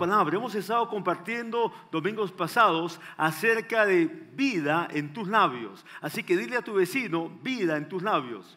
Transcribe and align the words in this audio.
palabra. 0.00 0.34
Hemos 0.34 0.54
estado 0.54 0.88
compartiendo 0.88 1.72
domingos 1.92 2.32
pasados 2.32 2.98
acerca 3.18 3.84
de 3.84 4.06
vida 4.34 4.88
en 4.90 5.12
tus 5.12 5.28
labios. 5.28 5.84
Así 6.00 6.22
que 6.22 6.38
dile 6.38 6.56
a 6.56 6.62
tu 6.62 6.72
vecino, 6.72 7.30
vida 7.42 7.76
en 7.76 7.86
tus 7.86 8.02
labios. 8.02 8.56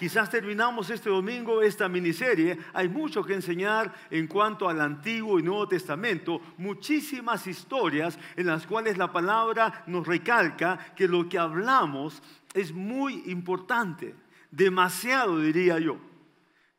Quizás 0.00 0.28
terminamos 0.28 0.90
este 0.90 1.10
domingo 1.10 1.62
esta 1.62 1.88
miniserie. 1.88 2.58
Hay 2.72 2.88
mucho 2.88 3.22
que 3.22 3.34
enseñar 3.34 3.94
en 4.10 4.26
cuanto 4.26 4.68
al 4.68 4.80
Antiguo 4.80 5.38
y 5.38 5.44
Nuevo 5.44 5.68
Testamento. 5.68 6.40
Muchísimas 6.58 7.46
historias 7.46 8.18
en 8.34 8.46
las 8.46 8.66
cuales 8.66 8.98
la 8.98 9.12
palabra 9.12 9.84
nos 9.86 10.06
recalca 10.06 10.76
que 10.96 11.06
lo 11.06 11.28
que 11.28 11.38
hablamos 11.38 12.20
es 12.52 12.72
muy 12.72 13.22
importante. 13.26 14.16
Demasiado, 14.50 15.38
diría 15.38 15.78
yo. 15.78 16.09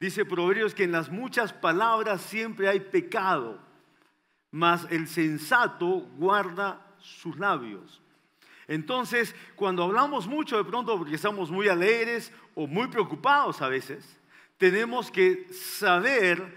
Dice 0.01 0.25
Proverbios 0.25 0.73
que 0.73 0.85
en 0.85 0.91
las 0.91 1.11
muchas 1.11 1.53
palabras 1.53 2.21
siempre 2.21 2.67
hay 2.67 2.79
pecado, 2.79 3.59
mas 4.49 4.87
el 4.89 5.07
sensato 5.07 6.07
guarda 6.17 6.83
sus 6.97 7.37
labios. 7.37 8.01
Entonces, 8.67 9.35
cuando 9.55 9.83
hablamos 9.83 10.25
mucho 10.25 10.57
de 10.57 10.63
pronto 10.63 10.97
porque 10.97 11.13
estamos 11.13 11.51
muy 11.51 11.67
alegres 11.67 12.33
o 12.55 12.65
muy 12.65 12.87
preocupados 12.87 13.61
a 13.61 13.67
veces, 13.67 14.19
tenemos 14.57 15.11
que 15.11 15.45
saber 15.53 16.51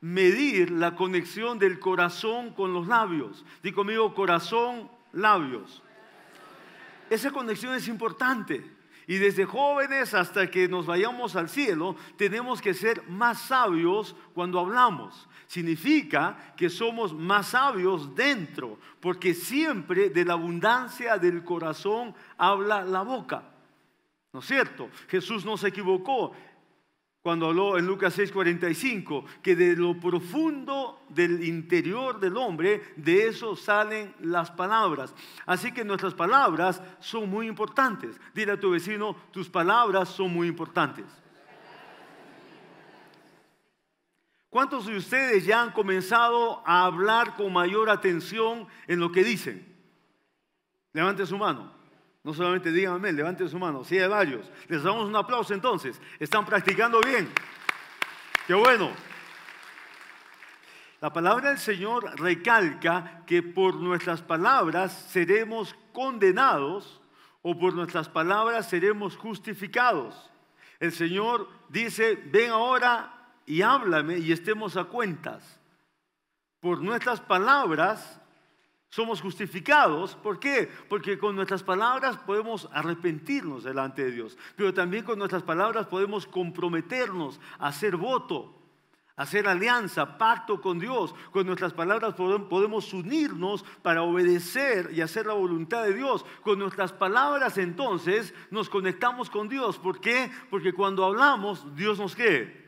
medir 0.00 0.70
la 0.70 0.94
conexión 0.94 1.58
del 1.58 1.80
corazón 1.80 2.52
con 2.52 2.72
los 2.72 2.86
labios. 2.86 3.44
Digo 3.60 3.74
conmigo, 3.74 4.14
corazón, 4.14 4.88
labios. 5.12 5.82
Esa 7.10 7.32
conexión 7.32 7.74
es 7.74 7.88
importante. 7.88 8.73
Y 9.06 9.18
desde 9.18 9.44
jóvenes 9.44 10.14
hasta 10.14 10.50
que 10.50 10.68
nos 10.68 10.86
vayamos 10.86 11.36
al 11.36 11.48
cielo, 11.48 11.96
tenemos 12.16 12.62
que 12.62 12.72
ser 12.72 13.06
más 13.08 13.42
sabios 13.42 14.16
cuando 14.32 14.58
hablamos. 14.58 15.28
Significa 15.46 16.54
que 16.56 16.70
somos 16.70 17.12
más 17.12 17.48
sabios 17.48 18.14
dentro, 18.14 18.78
porque 19.00 19.34
siempre 19.34 20.08
de 20.08 20.24
la 20.24 20.32
abundancia 20.32 21.18
del 21.18 21.44
corazón 21.44 22.14
habla 22.38 22.82
la 22.82 23.02
boca. 23.02 23.50
¿No 24.32 24.40
es 24.40 24.46
cierto? 24.46 24.88
Jesús 25.08 25.44
no 25.44 25.56
se 25.56 25.68
equivocó 25.68 26.32
cuando 27.24 27.46
habló 27.46 27.78
en 27.78 27.86
Lucas 27.86 28.18
6:45, 28.18 29.24
que 29.42 29.56
de 29.56 29.74
lo 29.76 29.98
profundo 29.98 31.00
del 31.08 31.42
interior 31.42 32.20
del 32.20 32.36
hombre, 32.36 32.82
de 32.96 33.28
eso 33.28 33.56
salen 33.56 34.14
las 34.20 34.50
palabras. 34.50 35.14
Así 35.46 35.72
que 35.72 35.86
nuestras 35.86 36.12
palabras 36.12 36.82
son 37.00 37.30
muy 37.30 37.48
importantes. 37.48 38.20
Dile 38.34 38.52
a 38.52 38.60
tu 38.60 38.72
vecino, 38.72 39.16
tus 39.30 39.48
palabras 39.48 40.10
son 40.10 40.34
muy 40.34 40.48
importantes. 40.48 41.06
¿Cuántos 44.50 44.84
de 44.84 44.94
ustedes 44.94 45.46
ya 45.46 45.62
han 45.62 45.72
comenzado 45.72 46.62
a 46.66 46.84
hablar 46.84 47.36
con 47.36 47.54
mayor 47.54 47.88
atención 47.88 48.68
en 48.86 49.00
lo 49.00 49.10
que 49.10 49.24
dicen? 49.24 49.66
Levante 50.92 51.24
su 51.24 51.38
mano. 51.38 51.73
No 52.24 52.32
solamente 52.32 52.72
digan 52.72 52.94
amén, 52.94 53.14
levanten 53.14 53.48
su 53.50 53.58
mano. 53.58 53.84
Sí, 53.84 53.98
hay 53.98 54.08
varios. 54.08 54.50
Les 54.68 54.82
damos 54.82 55.06
un 55.06 55.14
aplauso 55.14 55.52
entonces. 55.52 56.00
Están 56.18 56.46
practicando 56.46 57.00
bien. 57.00 57.30
Qué 58.46 58.54
bueno. 58.54 58.90
La 61.02 61.12
palabra 61.12 61.50
del 61.50 61.58
Señor 61.58 62.18
recalca 62.18 63.22
que 63.26 63.42
por 63.42 63.74
nuestras 63.74 64.22
palabras 64.22 65.06
seremos 65.10 65.76
condenados 65.92 67.02
o 67.42 67.58
por 67.58 67.74
nuestras 67.74 68.08
palabras 68.08 68.70
seremos 68.70 69.18
justificados. 69.18 70.30
El 70.80 70.92
Señor 70.92 71.46
dice, 71.68 72.14
ven 72.32 72.50
ahora 72.50 73.12
y 73.44 73.60
háblame 73.60 74.16
y 74.16 74.32
estemos 74.32 74.78
a 74.78 74.84
cuentas. 74.84 75.60
Por 76.60 76.80
nuestras 76.80 77.20
palabras 77.20 78.18
somos 78.94 79.20
justificados. 79.20 80.14
¿Por 80.14 80.38
qué? 80.38 80.70
Porque 80.88 81.18
con 81.18 81.34
nuestras 81.34 81.64
palabras 81.64 82.16
podemos 82.16 82.68
arrepentirnos 82.72 83.64
delante 83.64 84.04
de 84.04 84.12
Dios, 84.12 84.38
pero 84.54 84.72
también 84.72 85.02
con 85.02 85.18
nuestras 85.18 85.42
palabras 85.42 85.88
podemos 85.88 86.28
comprometernos 86.28 87.40
a 87.58 87.68
hacer 87.68 87.96
voto, 87.96 88.56
a 89.16 89.22
hacer 89.24 89.48
alianza, 89.48 90.16
pacto 90.16 90.60
con 90.60 90.78
Dios. 90.78 91.12
Con 91.32 91.44
nuestras 91.44 91.72
palabras 91.72 92.14
podemos 92.14 92.92
unirnos 92.92 93.64
para 93.82 94.02
obedecer 94.02 94.90
y 94.94 95.00
hacer 95.00 95.26
la 95.26 95.34
voluntad 95.34 95.82
de 95.82 95.94
Dios. 95.94 96.24
Con 96.42 96.60
nuestras 96.60 96.92
palabras 96.92 97.58
entonces 97.58 98.32
nos 98.52 98.68
conectamos 98.68 99.28
con 99.28 99.48
Dios. 99.48 99.76
¿Por 99.76 100.00
qué? 100.00 100.30
Porque 100.50 100.72
cuando 100.72 101.04
hablamos, 101.04 101.74
Dios 101.74 101.98
nos 101.98 102.14
cree. 102.14 102.62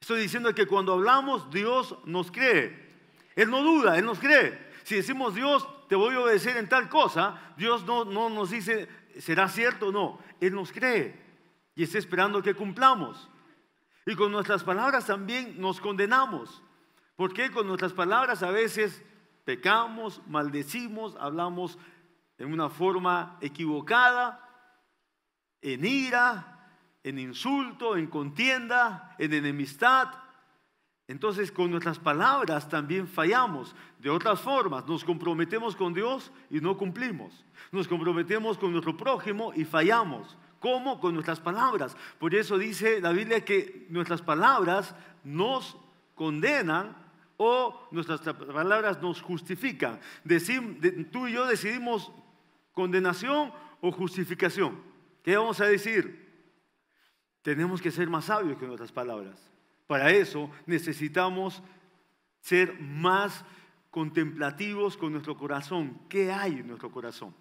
Estoy 0.00 0.22
diciendo 0.22 0.54
que 0.54 0.66
cuando 0.66 0.94
hablamos, 0.94 1.50
Dios 1.50 1.98
nos 2.06 2.32
cree. 2.32 2.88
Él 3.36 3.50
no 3.50 3.62
duda, 3.62 3.98
Él 3.98 4.06
nos 4.06 4.18
cree. 4.18 4.67
Si 4.88 4.94
decimos 4.94 5.34
Dios, 5.34 5.68
te 5.86 5.96
voy 5.96 6.14
a 6.14 6.20
obedecer 6.20 6.56
en 6.56 6.66
tal 6.66 6.88
cosa, 6.88 7.38
Dios 7.58 7.84
no, 7.84 8.06
no 8.06 8.30
nos 8.30 8.48
dice, 8.48 8.88
¿será 9.18 9.46
cierto 9.50 9.88
o 9.88 9.92
no? 9.92 10.18
Él 10.40 10.54
nos 10.54 10.72
cree 10.72 11.14
y 11.74 11.82
está 11.82 11.98
esperando 11.98 12.42
que 12.42 12.54
cumplamos. 12.54 13.28
Y 14.06 14.14
con 14.14 14.32
nuestras 14.32 14.64
palabras 14.64 15.04
también 15.04 15.60
nos 15.60 15.78
condenamos. 15.78 16.62
Porque 17.16 17.50
con 17.50 17.66
nuestras 17.66 17.92
palabras 17.92 18.42
a 18.42 18.50
veces 18.50 19.02
pecamos, 19.44 20.22
maldecimos, 20.26 21.16
hablamos 21.20 21.78
en 22.38 22.50
una 22.50 22.70
forma 22.70 23.36
equivocada, 23.42 24.42
en 25.60 25.84
ira, 25.84 26.80
en 27.02 27.18
insulto, 27.18 27.94
en 27.94 28.06
contienda, 28.06 29.14
en 29.18 29.34
enemistad. 29.34 30.08
Entonces 31.08 31.50
con 31.50 31.70
nuestras 31.70 31.98
palabras 31.98 32.68
también 32.68 33.08
fallamos. 33.08 33.74
De 33.98 34.10
otras 34.10 34.40
formas, 34.40 34.86
nos 34.86 35.02
comprometemos 35.02 35.74
con 35.74 35.94
Dios 35.94 36.30
y 36.50 36.60
no 36.60 36.76
cumplimos. 36.76 37.44
Nos 37.72 37.88
comprometemos 37.88 38.58
con 38.58 38.70
nuestro 38.70 38.94
prójimo 38.94 39.52
y 39.56 39.64
fallamos. 39.64 40.36
¿Cómo? 40.60 41.00
Con 41.00 41.14
nuestras 41.14 41.40
palabras. 41.40 41.96
Por 42.18 42.34
eso 42.34 42.58
dice 42.58 43.00
la 43.00 43.12
Biblia 43.12 43.42
que 43.42 43.86
nuestras 43.88 44.20
palabras 44.20 44.94
nos 45.24 45.78
condenan 46.14 46.94
o 47.38 47.88
nuestras 47.90 48.20
palabras 48.20 49.00
nos 49.00 49.22
justifican. 49.22 49.98
tú 51.10 51.26
y 51.26 51.32
yo 51.32 51.46
decidimos 51.46 52.12
condenación 52.72 53.50
o 53.80 53.90
justificación. 53.92 54.78
¿Qué 55.22 55.36
vamos 55.38 55.60
a 55.62 55.66
decir? 55.66 56.28
Tenemos 57.40 57.80
que 57.80 57.90
ser 57.90 58.10
más 58.10 58.26
sabios 58.26 58.58
que 58.58 58.66
nuestras 58.66 58.92
palabras. 58.92 59.57
Para 59.88 60.10
eso 60.10 60.50
necesitamos 60.66 61.62
ser 62.40 62.78
más 62.78 63.44
contemplativos 63.90 64.96
con 64.98 65.12
nuestro 65.12 65.36
corazón. 65.36 66.02
¿Qué 66.08 66.30
hay 66.30 66.52
en 66.52 66.68
nuestro 66.68 66.92
corazón? 66.92 67.34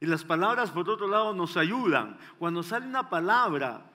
Y 0.00 0.06
las 0.06 0.24
palabras, 0.24 0.70
por 0.70 0.88
otro 0.88 1.06
lado, 1.06 1.34
nos 1.34 1.56
ayudan. 1.56 2.18
Cuando 2.38 2.62
sale 2.62 2.86
una 2.86 3.08
palabra 3.08 3.92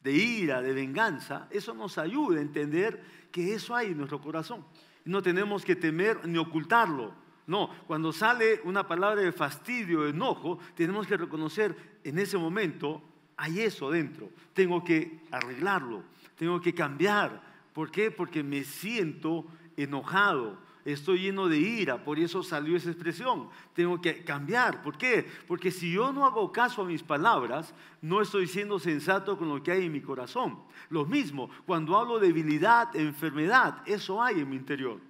de 0.00 0.12
ira, 0.12 0.60
de 0.60 0.72
venganza, 0.72 1.46
eso 1.50 1.72
nos 1.74 1.96
ayuda 1.96 2.38
a 2.38 2.42
entender 2.42 3.28
que 3.30 3.54
eso 3.54 3.74
hay 3.74 3.92
en 3.92 3.98
nuestro 3.98 4.20
corazón. 4.20 4.66
No 5.04 5.22
tenemos 5.22 5.64
que 5.64 5.76
temer 5.76 6.26
ni 6.26 6.38
ocultarlo. 6.38 7.14
No, 7.46 7.70
cuando 7.86 8.12
sale 8.12 8.60
una 8.64 8.86
palabra 8.88 9.22
de 9.22 9.32
fastidio, 9.32 10.02
de 10.02 10.10
enojo, 10.10 10.58
tenemos 10.74 11.06
que 11.06 11.16
reconocer 11.16 12.00
en 12.02 12.18
ese 12.18 12.36
momento, 12.36 13.00
hay 13.38 13.60
eso 13.60 13.90
dentro. 13.90 14.28
Tengo 14.52 14.84
que 14.84 15.20
arreglarlo 15.30 16.02
tengo 16.38 16.60
que 16.60 16.72
cambiar. 16.72 17.42
¿Por 17.74 17.90
qué? 17.90 18.10
Porque 18.10 18.42
me 18.42 18.64
siento 18.64 19.44
enojado, 19.76 20.58
estoy 20.84 21.20
lleno 21.20 21.48
de 21.48 21.58
ira, 21.58 22.02
por 22.02 22.18
eso 22.18 22.42
salió 22.42 22.76
esa 22.76 22.90
expresión. 22.90 23.48
Tengo 23.74 24.00
que 24.00 24.24
cambiar. 24.24 24.82
¿Por 24.82 24.96
qué? 24.96 25.26
Porque 25.46 25.70
si 25.70 25.92
yo 25.92 26.12
no 26.12 26.24
hago 26.24 26.50
caso 26.50 26.82
a 26.82 26.86
mis 26.86 27.02
palabras, 27.02 27.74
no 28.00 28.22
estoy 28.22 28.46
siendo 28.46 28.78
sensato 28.78 29.36
con 29.36 29.48
lo 29.48 29.62
que 29.62 29.72
hay 29.72 29.86
en 29.86 29.92
mi 29.92 30.00
corazón. 30.00 30.60
Lo 30.88 31.04
mismo, 31.04 31.50
cuando 31.66 31.96
hablo 31.96 32.18
de 32.18 32.28
debilidad, 32.28 32.94
enfermedad, 32.96 33.82
eso 33.84 34.22
hay 34.22 34.40
en 34.40 34.48
mi 34.48 34.56
interior. 34.56 35.00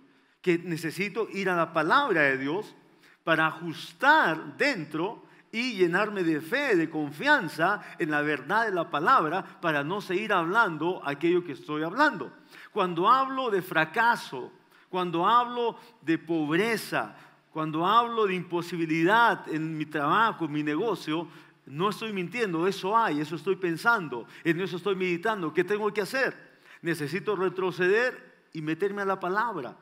Que 0.40 0.58
necesito 0.58 1.28
ir 1.30 1.50
a 1.50 1.56
la 1.56 1.72
palabra 1.72 2.22
de 2.22 2.38
Dios 2.38 2.74
para 3.22 3.46
ajustar 3.46 4.56
dentro 4.56 5.22
y 5.52 5.74
llenarme 5.74 6.22
de 6.22 6.40
fe, 6.40 6.76
de 6.76 6.90
confianza 6.90 7.80
en 7.98 8.10
la 8.10 8.22
verdad 8.22 8.66
de 8.66 8.72
la 8.72 8.90
palabra 8.90 9.44
para 9.60 9.82
no 9.82 10.00
seguir 10.00 10.32
hablando 10.32 11.00
aquello 11.04 11.44
que 11.44 11.52
estoy 11.52 11.82
hablando. 11.82 12.32
Cuando 12.72 13.08
hablo 13.08 13.50
de 13.50 13.62
fracaso, 13.62 14.52
cuando 14.88 15.26
hablo 15.26 15.76
de 16.02 16.18
pobreza, 16.18 17.14
cuando 17.52 17.86
hablo 17.86 18.26
de 18.26 18.34
imposibilidad 18.34 19.48
en 19.48 19.76
mi 19.76 19.86
trabajo, 19.86 20.44
en 20.44 20.52
mi 20.52 20.62
negocio, 20.62 21.28
no 21.66 21.90
estoy 21.90 22.12
mintiendo, 22.12 22.66
eso 22.66 22.96
hay, 22.96 23.20
eso 23.20 23.36
estoy 23.36 23.56
pensando, 23.56 24.26
en 24.44 24.60
eso 24.60 24.76
estoy 24.76 24.96
meditando. 24.96 25.52
¿Qué 25.52 25.64
tengo 25.64 25.92
que 25.92 26.02
hacer? 26.02 26.60
Necesito 26.82 27.36
retroceder 27.36 28.46
y 28.52 28.62
meterme 28.62 29.02
a 29.02 29.06
la 29.06 29.20
palabra 29.20 29.76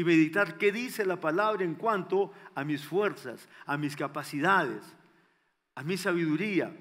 y 0.00 0.04
meditar 0.04 0.56
qué 0.56 0.72
dice 0.72 1.04
la 1.04 1.20
palabra 1.20 1.62
en 1.62 1.74
cuanto 1.74 2.32
a 2.54 2.64
mis 2.64 2.82
fuerzas, 2.82 3.46
a 3.66 3.76
mis 3.76 3.94
capacidades, 3.94 4.82
a 5.74 5.82
mi 5.82 5.98
sabiduría, 5.98 6.74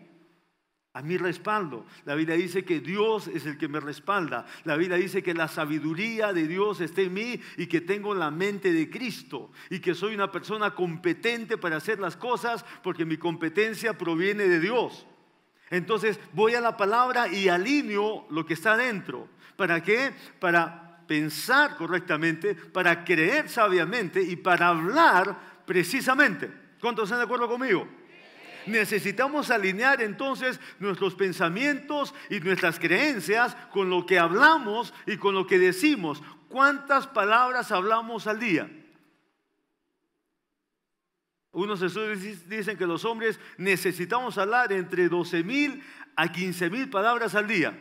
a 0.94 1.02
mi 1.02 1.18
respaldo. 1.18 1.86
La 2.06 2.16
Biblia 2.16 2.38
dice 2.38 2.64
que 2.64 2.80
Dios 2.80 3.28
es 3.28 3.46
el 3.46 3.58
que 3.58 3.68
me 3.68 3.82
respalda. 3.82 4.46
La 4.64 4.78
Biblia 4.78 4.96
dice 4.96 5.22
que 5.22 5.34
la 5.34 5.50
sabiduría 5.50 6.32
de 6.32 6.48
Dios 6.48 6.80
está 6.80 7.02
en 7.02 7.14
mí 7.14 7.42
y 7.58 7.68
que 7.68 7.82
tengo 7.82 8.16
la 8.16 8.32
mente 8.32 8.72
de 8.72 8.90
Cristo 8.90 9.52
y 9.70 9.80
que 9.80 9.96
soy 9.96 10.16
una 10.16 10.32
persona 10.32 10.74
competente 10.74 11.58
para 11.58 11.76
hacer 11.76 12.00
las 12.00 12.16
cosas 12.16 12.64
porque 12.82 13.04
mi 13.04 13.18
competencia 13.18 13.98
proviene 13.98 14.48
de 14.48 14.62
Dios. 14.62 15.06
Entonces 15.72 16.22
voy 16.32 16.56
a 16.56 16.62
la 16.62 16.78
palabra 16.78 17.28
y 17.28 17.50
alineo 17.50 18.28
lo 18.30 18.46
que 18.46 18.54
está 18.54 18.78
dentro. 18.78 19.28
¿Para 19.58 19.84
qué? 19.84 20.14
Para 20.40 20.89
pensar 21.10 21.76
correctamente, 21.76 22.54
para 22.54 23.04
creer 23.04 23.50
sabiamente 23.50 24.22
y 24.22 24.36
para 24.36 24.68
hablar 24.68 25.64
precisamente. 25.66 26.52
¿Cuántos 26.80 27.06
están 27.06 27.18
de 27.18 27.24
acuerdo 27.24 27.48
conmigo? 27.48 27.88
Necesitamos 28.68 29.50
alinear 29.50 30.04
entonces 30.04 30.60
nuestros 30.78 31.16
pensamientos 31.16 32.14
y 32.30 32.40
nuestras 32.42 32.78
creencias 32.78 33.58
con 33.72 33.90
lo 33.90 34.06
que 34.06 34.20
hablamos 34.20 34.94
y 35.08 35.18
con 35.18 35.34
lo 35.34 35.48
que 35.48 35.58
decimos. 35.58 36.22
¿Cuántas 36.48 37.08
palabras 37.08 37.72
hablamos 37.72 38.28
al 38.28 38.40
día? 38.40 38.70
Unos 41.52 41.82
estudios 41.82 42.48
dicen 42.48 42.78
que 42.78 42.86
los 42.86 43.04
hombres 43.04 43.40
necesitamos 43.58 44.38
hablar 44.38 44.72
entre 44.74 45.10
12 45.10 45.44
mil 45.44 45.84
a 46.16 46.32
15 46.32 46.70
mil 46.70 46.88
palabras 46.88 47.34
al 47.34 47.48
día. 47.48 47.76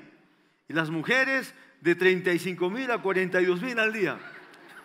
Y 0.67 0.73
las 0.73 0.89
mujeres 0.89 1.55
de 1.81 1.95
35 1.95 2.71
mil 2.71 2.91
a 2.91 2.99
42 2.99 3.63
mil 3.63 3.79
al 3.79 3.93
día. 3.93 4.19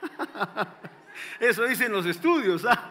Eso 1.40 1.66
dicen 1.66 1.92
los 1.92 2.06
estudios. 2.06 2.66
¿ah? 2.66 2.90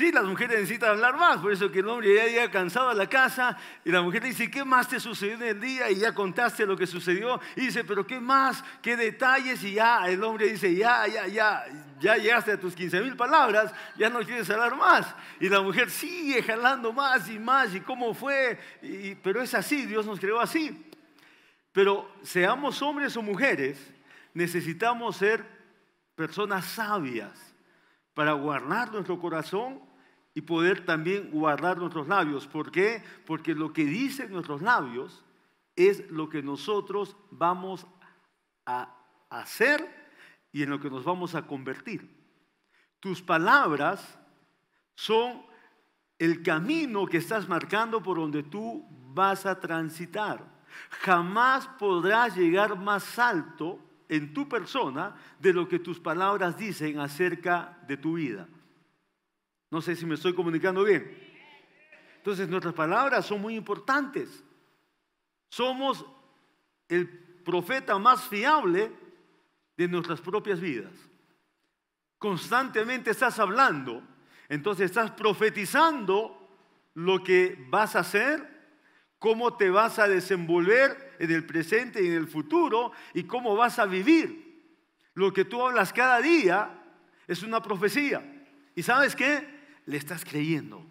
Sí, 0.00 0.10
las 0.12 0.24
mujeres 0.24 0.60
necesitan 0.60 0.92
hablar 0.92 1.16
más, 1.18 1.40
por 1.40 1.52
eso 1.52 1.70
que 1.70 1.80
el 1.80 1.88
hombre 1.88 2.14
ya 2.14 2.24
llega 2.24 2.50
cansado 2.50 2.88
a 2.88 2.94
la 2.94 3.06
casa 3.06 3.58
y 3.84 3.90
la 3.90 4.00
mujer 4.00 4.22
dice, 4.22 4.50
¿qué 4.50 4.64
más 4.64 4.88
te 4.88 4.98
sucedió 4.98 5.34
en 5.34 5.42
el 5.42 5.60
día? 5.60 5.90
Y 5.90 5.96
ya 5.96 6.14
contaste 6.14 6.64
lo 6.64 6.74
que 6.74 6.86
sucedió. 6.86 7.38
Y 7.54 7.66
dice, 7.66 7.84
pero 7.84 8.06
¿qué 8.06 8.18
más? 8.18 8.64
¿Qué 8.80 8.96
detalles? 8.96 9.62
Y 9.62 9.74
ya 9.74 10.08
el 10.08 10.24
hombre 10.24 10.48
dice, 10.48 10.74
ya, 10.74 11.06
ya, 11.06 11.26
ya, 11.26 11.66
ya 12.00 12.16
llegaste 12.16 12.52
a 12.52 12.58
tus 12.58 12.74
15 12.74 12.98
mil 13.02 13.14
palabras, 13.14 13.74
ya 13.98 14.08
no 14.08 14.20
quieres 14.20 14.48
hablar 14.48 14.74
más. 14.74 15.14
Y 15.38 15.50
la 15.50 15.60
mujer 15.60 15.90
sigue 15.90 16.42
jalando 16.42 16.94
más 16.94 17.28
y 17.28 17.38
más, 17.38 17.74
y 17.74 17.80
cómo 17.80 18.14
fue. 18.14 18.58
pero 19.22 19.42
es 19.42 19.52
así, 19.52 19.84
Dios 19.84 20.06
nos 20.06 20.18
creó 20.18 20.40
así. 20.40 20.89
Pero 21.72 22.10
seamos 22.22 22.82
hombres 22.82 23.16
o 23.16 23.22
mujeres, 23.22 23.92
necesitamos 24.34 25.16
ser 25.16 25.44
personas 26.14 26.64
sabias 26.64 27.54
para 28.14 28.32
guardar 28.32 28.92
nuestro 28.92 29.18
corazón 29.18 29.80
y 30.34 30.42
poder 30.42 30.84
también 30.84 31.30
guardar 31.30 31.78
nuestros 31.78 32.08
labios. 32.08 32.46
¿Por 32.46 32.70
qué? 32.70 33.02
Porque 33.26 33.54
lo 33.54 33.72
que 33.72 33.84
dicen 33.84 34.32
nuestros 34.32 34.62
labios 34.62 35.24
es 35.76 36.10
lo 36.10 36.28
que 36.28 36.42
nosotros 36.42 37.16
vamos 37.30 37.86
a 38.66 38.94
hacer 39.30 39.88
y 40.52 40.62
en 40.62 40.70
lo 40.70 40.80
que 40.80 40.90
nos 40.90 41.04
vamos 41.04 41.34
a 41.34 41.46
convertir. 41.46 42.08
Tus 42.98 43.22
palabras 43.22 44.18
son 44.94 45.42
el 46.18 46.42
camino 46.42 47.06
que 47.06 47.16
estás 47.16 47.48
marcando 47.48 48.02
por 48.02 48.18
donde 48.18 48.42
tú 48.42 48.86
vas 49.14 49.46
a 49.46 49.58
transitar. 49.58 50.44
Jamás 51.02 51.66
podrás 51.78 52.36
llegar 52.36 52.78
más 52.78 53.18
alto 53.18 53.78
en 54.08 54.34
tu 54.34 54.48
persona 54.48 55.14
de 55.38 55.52
lo 55.52 55.68
que 55.68 55.78
tus 55.78 56.00
palabras 56.00 56.56
dicen 56.56 56.98
acerca 56.98 57.78
de 57.86 57.96
tu 57.96 58.14
vida. 58.14 58.48
No 59.70 59.80
sé 59.80 59.94
si 59.94 60.04
me 60.04 60.16
estoy 60.16 60.34
comunicando 60.34 60.84
bien. 60.84 61.16
Entonces 62.16 62.48
nuestras 62.48 62.74
palabras 62.74 63.24
son 63.24 63.40
muy 63.40 63.54
importantes. 63.54 64.44
Somos 65.48 66.04
el 66.88 67.08
profeta 67.08 67.98
más 67.98 68.24
fiable 68.28 68.92
de 69.76 69.88
nuestras 69.88 70.20
propias 70.20 70.60
vidas. 70.60 70.92
Constantemente 72.18 73.12
estás 73.12 73.38
hablando, 73.38 74.02
entonces 74.48 74.86
estás 74.86 75.12
profetizando 75.12 76.36
lo 76.94 77.22
que 77.22 77.66
vas 77.70 77.96
a 77.96 78.00
hacer, 78.00 78.59
cómo 79.20 79.56
te 79.56 79.70
vas 79.70 80.00
a 80.00 80.08
desenvolver 80.08 81.14
en 81.20 81.30
el 81.30 81.46
presente 81.46 82.02
y 82.02 82.08
en 82.08 82.14
el 82.14 82.26
futuro 82.26 82.90
y 83.14 83.22
cómo 83.22 83.54
vas 83.54 83.78
a 83.78 83.86
vivir. 83.86 84.50
Lo 85.14 85.32
que 85.32 85.44
tú 85.44 85.64
hablas 85.64 85.92
cada 85.92 86.20
día 86.20 86.82
es 87.28 87.44
una 87.44 87.62
profecía. 87.62 88.24
¿Y 88.74 88.82
sabes 88.82 89.14
qué? 89.14 89.60
le 89.86 89.96
estás 89.96 90.24
creyendo. 90.24 90.86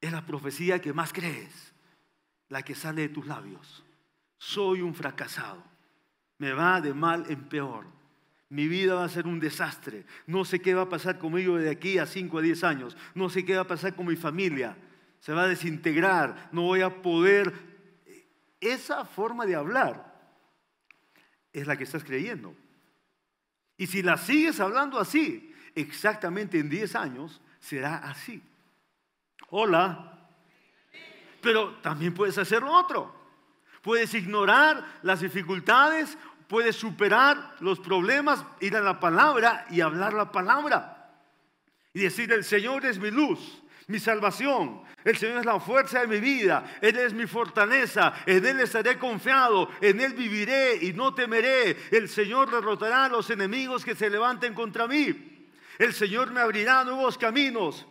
Es 0.00 0.12
la 0.12 0.24
profecía 0.24 0.80
que 0.80 0.92
más 0.92 1.12
crees, 1.12 1.74
la 2.48 2.62
que 2.62 2.74
sale 2.74 3.02
de 3.02 3.08
tus 3.08 3.26
labios. 3.26 3.84
Soy 4.38 4.80
un 4.80 4.94
fracasado. 4.94 5.62
Me 6.38 6.52
va 6.52 6.80
de 6.80 6.94
mal 6.94 7.26
en 7.28 7.44
peor. 7.44 7.86
Mi 8.48 8.66
vida 8.66 8.94
va 8.94 9.04
a 9.04 9.08
ser 9.08 9.26
un 9.26 9.40
desastre. 9.40 10.06
No 10.26 10.44
sé 10.44 10.60
qué 10.60 10.74
va 10.74 10.82
a 10.82 10.88
pasar 10.88 11.18
conmigo 11.18 11.56
de 11.56 11.70
aquí 11.70 11.98
a 11.98 12.06
5 12.06 12.38
a 12.38 12.42
10 12.42 12.64
años. 12.64 12.96
No 13.14 13.28
sé 13.28 13.44
qué 13.44 13.56
va 13.56 13.62
a 13.62 13.66
pasar 13.66 13.94
con 13.94 14.06
mi 14.06 14.16
familia. 14.16 14.76
Se 15.24 15.32
va 15.32 15.44
a 15.44 15.48
desintegrar. 15.48 16.50
No 16.52 16.64
voy 16.64 16.82
a 16.82 17.00
poder. 17.00 17.50
Esa 18.60 19.06
forma 19.06 19.46
de 19.46 19.54
hablar 19.54 20.14
es 21.50 21.66
la 21.66 21.78
que 21.78 21.84
estás 21.84 22.04
creyendo. 22.04 22.54
Y 23.78 23.86
si 23.86 24.02
la 24.02 24.18
sigues 24.18 24.60
hablando 24.60 25.00
así, 25.00 25.50
exactamente 25.74 26.58
en 26.58 26.68
10 26.68 26.94
años 26.96 27.40
será 27.58 27.96
así. 27.96 28.42
Hola. 29.48 30.28
Pero 31.40 31.76
también 31.76 32.12
puedes 32.12 32.36
hacer 32.36 32.62
otro. 32.62 33.14
Puedes 33.80 34.12
ignorar 34.12 34.84
las 35.00 35.20
dificultades, 35.20 36.18
puedes 36.48 36.76
superar 36.76 37.56
los 37.60 37.80
problemas, 37.80 38.44
ir 38.60 38.76
a 38.76 38.82
la 38.82 39.00
palabra 39.00 39.64
y 39.70 39.80
hablar 39.80 40.12
la 40.12 40.30
palabra. 40.30 41.14
Y 41.94 42.00
decir, 42.00 42.30
el 42.30 42.44
Señor 42.44 42.84
es 42.84 42.98
mi 42.98 43.10
luz, 43.10 43.63
mi 43.88 43.98
salvación. 43.98 44.82
El 45.04 45.16
Señor 45.16 45.40
es 45.40 45.46
la 45.46 45.60
fuerza 45.60 46.00
de 46.00 46.06
mi 46.06 46.18
vida. 46.18 46.78
Él 46.80 46.96
es 46.96 47.12
mi 47.12 47.26
fortaleza. 47.26 48.14
En 48.26 48.44
Él 48.44 48.60
estaré 48.60 48.98
confiado. 48.98 49.68
En 49.80 50.00
Él 50.00 50.14
viviré 50.14 50.76
y 50.80 50.92
no 50.92 51.14
temeré. 51.14 51.76
El 51.90 52.08
Señor 52.08 52.50
derrotará 52.50 53.04
a 53.04 53.08
los 53.08 53.28
enemigos 53.30 53.84
que 53.84 53.94
se 53.94 54.08
levanten 54.08 54.54
contra 54.54 54.86
mí. 54.86 55.48
El 55.78 55.92
Señor 55.92 56.30
me 56.30 56.40
abrirá 56.40 56.84
nuevos 56.84 57.18
caminos. 57.18 57.86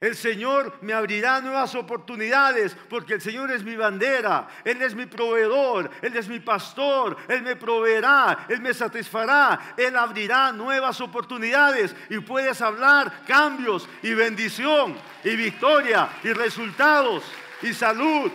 El 0.00 0.16
Señor 0.16 0.78
me 0.80 0.94
abrirá 0.94 1.42
nuevas 1.42 1.74
oportunidades 1.74 2.74
porque 2.88 3.12
el 3.12 3.20
Señor 3.20 3.50
es 3.50 3.62
mi 3.62 3.76
bandera, 3.76 4.48
Él 4.64 4.80
es 4.80 4.94
mi 4.94 5.04
proveedor, 5.04 5.90
Él 6.00 6.16
es 6.16 6.26
mi 6.26 6.40
pastor, 6.40 7.18
Él 7.28 7.42
me 7.42 7.54
proveerá, 7.54 8.46
Él 8.48 8.62
me 8.62 8.72
satisfará, 8.72 9.74
Él 9.76 9.94
abrirá 9.94 10.52
nuevas 10.52 11.02
oportunidades 11.02 11.94
y 12.08 12.18
puedes 12.20 12.62
hablar 12.62 13.24
cambios 13.26 13.86
y 14.02 14.14
bendición 14.14 14.96
y 15.22 15.36
victoria 15.36 16.08
y 16.24 16.32
resultados 16.32 17.22
y 17.60 17.74
salud 17.74 18.32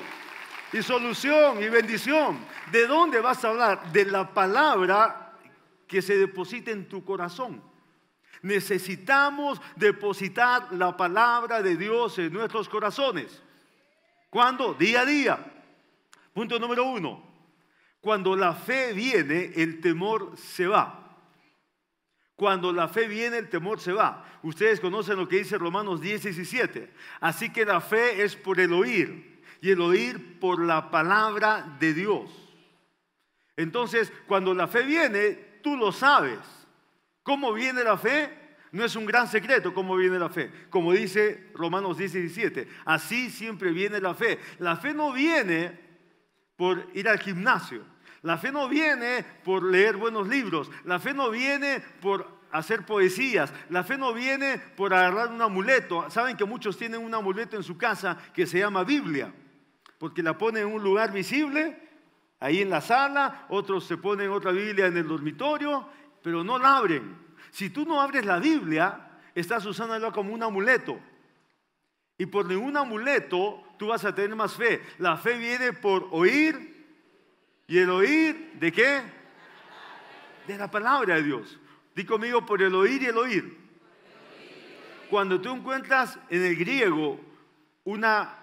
y 0.72 0.84
solución 0.84 1.64
y 1.64 1.70
bendición. 1.70 2.46
¿De 2.72 2.86
dónde 2.86 3.20
vas 3.22 3.44
a 3.44 3.50
hablar? 3.50 3.92
De 3.92 4.06
la 4.06 4.32
palabra 4.32 5.34
que 5.88 6.04
se 6.04 6.16
deposita 6.16 6.70
en 6.70 6.88
tu 6.88 7.04
corazón. 7.04 7.60
Necesitamos 8.42 9.62
depositar 9.76 10.72
la 10.74 10.96
palabra 10.96 11.62
de 11.62 11.76
Dios 11.76 12.18
en 12.20 12.34
nuestros 12.34 12.70
corazones. 12.70 13.42
¿Cuándo? 14.30 14.74
Día 14.74 15.02
a 15.02 15.06
día. 15.06 15.54
Punto 16.34 16.60
número 16.60 16.84
uno. 16.84 17.24
Cuando 18.02 18.36
la 18.36 18.54
fe 18.54 18.94
viene, 18.94 19.52
el 19.56 19.82
temor 19.82 20.34
se 20.38 20.68
va. 20.68 21.06
Cuando 22.36 22.74
la 22.74 22.88
fe 22.88 23.08
viene, 23.08 23.38
el 23.38 23.50
temor 23.50 23.80
se 23.80 23.94
va. 23.94 24.26
Ustedes 24.44 24.80
conocen 24.80 25.18
lo 25.18 25.28
que 25.28 25.38
dice 25.38 25.58
Romanos 25.58 26.02
10, 26.02 26.24
17. 26.24 26.94
Así 27.22 27.52
que 27.52 27.66
la 27.66 27.80
fe 27.80 28.24
es 28.24 28.36
por 28.36 28.60
el 28.60 28.74
oír 28.74 29.42
y 29.62 29.72
el 29.72 29.82
oír 29.82 30.40
por 30.40 30.64
la 30.64 30.92
palabra 30.92 31.78
de 31.80 31.94
Dios. 31.94 32.30
Entonces, 33.56 34.12
cuando 34.28 34.54
la 34.54 34.68
fe 34.68 34.84
viene, 34.84 35.32
tú 35.64 35.78
lo 35.78 35.92
sabes. 35.92 36.40
¿Cómo 37.26 37.54
viene 37.54 37.84
la 37.84 37.98
fe? 37.98 38.30
No 38.72 38.86
es 38.86 38.96
un 38.96 39.08
gran 39.08 39.28
secreto 39.28 39.74
cómo 39.74 39.96
viene 39.96 40.20
la 40.20 40.30
fe. 40.30 40.52
Como 40.70 40.94
dice 40.94 41.50
Romanos 41.56 41.98
17, 41.98 42.68
así 42.86 43.32
siempre 43.32 43.72
viene 43.72 44.00
la 44.00 44.14
fe. 44.14 44.38
La 44.60 44.78
fe 44.78 44.94
no 44.94 45.12
viene 45.12 45.80
por 46.56 46.88
ir 46.94 47.10
al 47.10 47.18
gimnasio. 47.18 47.84
La 48.22 48.38
fe 48.38 48.52
no 48.52 48.70
viene 48.70 49.26
por 49.44 49.64
leer 49.64 49.98
buenos 49.98 50.28
libros. 50.28 50.70
La 50.84 51.00
fe 51.00 51.16
no 51.16 51.32
viene 51.32 51.82
por 52.00 52.28
hacer 52.52 52.86
poesías. 52.86 53.52
La 53.72 53.84
fe 53.84 53.98
no 53.98 54.14
viene 54.14 54.60
por 54.60 54.94
agarrar 54.94 55.30
un 55.30 55.42
amuleto. 55.42 56.08
Saben 56.12 56.38
que 56.38 56.46
muchos 56.46 56.78
tienen 56.78 57.02
un 57.02 57.16
amuleto 57.16 57.58
en 57.58 57.64
su 57.64 57.76
casa 57.76 58.20
que 58.36 58.46
se 58.46 58.60
llama 58.60 58.84
Biblia, 58.84 59.34
porque 59.98 60.22
la 60.22 60.38
ponen 60.38 60.68
en 60.68 60.74
un 60.76 60.84
lugar 60.84 61.12
visible, 61.12 61.76
ahí 62.40 62.62
en 62.62 62.70
la 62.70 62.82
sala, 62.82 63.48
otros 63.50 63.88
se 63.88 63.98
ponen 63.98 64.30
otra 64.30 64.52
Biblia 64.52 64.86
en 64.86 64.98
el 64.98 65.08
dormitorio 65.08 65.90
pero 66.26 66.44
no 66.44 66.58
la 66.58 66.78
abren. 66.78 67.16
Si 67.52 67.70
tú 67.70 67.86
no 67.86 68.02
abres 68.02 68.26
la 68.26 68.40
Biblia, 68.40 69.00
estás 69.36 69.64
usándola 69.64 70.12
como 70.12 70.34
un 70.34 70.42
amuleto. 70.42 71.00
Y 72.18 72.26
por 72.26 72.48
ningún 72.48 72.76
amuleto 72.76 73.64
tú 73.78 73.90
vas 73.90 74.04
a 74.06 74.16
tener 74.16 74.36
más 74.36 74.56
fe. 74.56 74.82
La 74.98 75.18
fe 75.18 75.38
viene 75.38 75.72
por 75.72 76.08
oír. 76.10 76.84
¿Y 77.68 77.78
el 77.78 77.92
oír 77.92 78.54
de 78.56 78.72
qué? 78.72 79.04
De 80.48 80.58
la 80.58 80.72
palabra 80.72 81.18
de 81.18 81.22
Dios. 81.22 81.60
Di 81.94 82.04
conmigo 82.06 82.44
por 82.44 82.60
el 82.64 82.74
oír 82.74 83.04
y 83.04 83.06
el 83.06 83.18
oír. 83.20 83.60
Cuando 85.12 85.40
tú 85.40 85.52
encuentras 85.52 86.18
en 86.32 86.44
el 86.44 86.56
griego 86.56 87.20
una, 87.84 88.36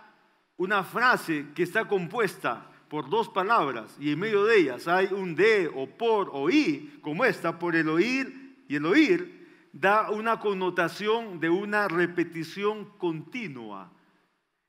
una 0.56 0.84
frase 0.84 1.46
que 1.52 1.64
está 1.64 1.88
compuesta 1.88 2.64
por 2.92 3.08
dos 3.08 3.30
palabras 3.30 3.96
y 3.98 4.12
en 4.12 4.18
medio 4.18 4.44
de 4.44 4.58
ellas 4.58 4.86
hay 4.86 5.06
un 5.12 5.34
de 5.34 5.66
o 5.74 5.86
por 5.86 6.28
o 6.30 6.50
y, 6.50 6.98
como 7.00 7.24
esta, 7.24 7.58
por 7.58 7.74
el 7.74 7.88
oír 7.88 8.64
y 8.68 8.76
el 8.76 8.84
oír, 8.84 9.48
da 9.72 10.10
una 10.10 10.38
connotación 10.38 11.40
de 11.40 11.48
una 11.48 11.88
repetición 11.88 12.84
continua. 12.98 13.90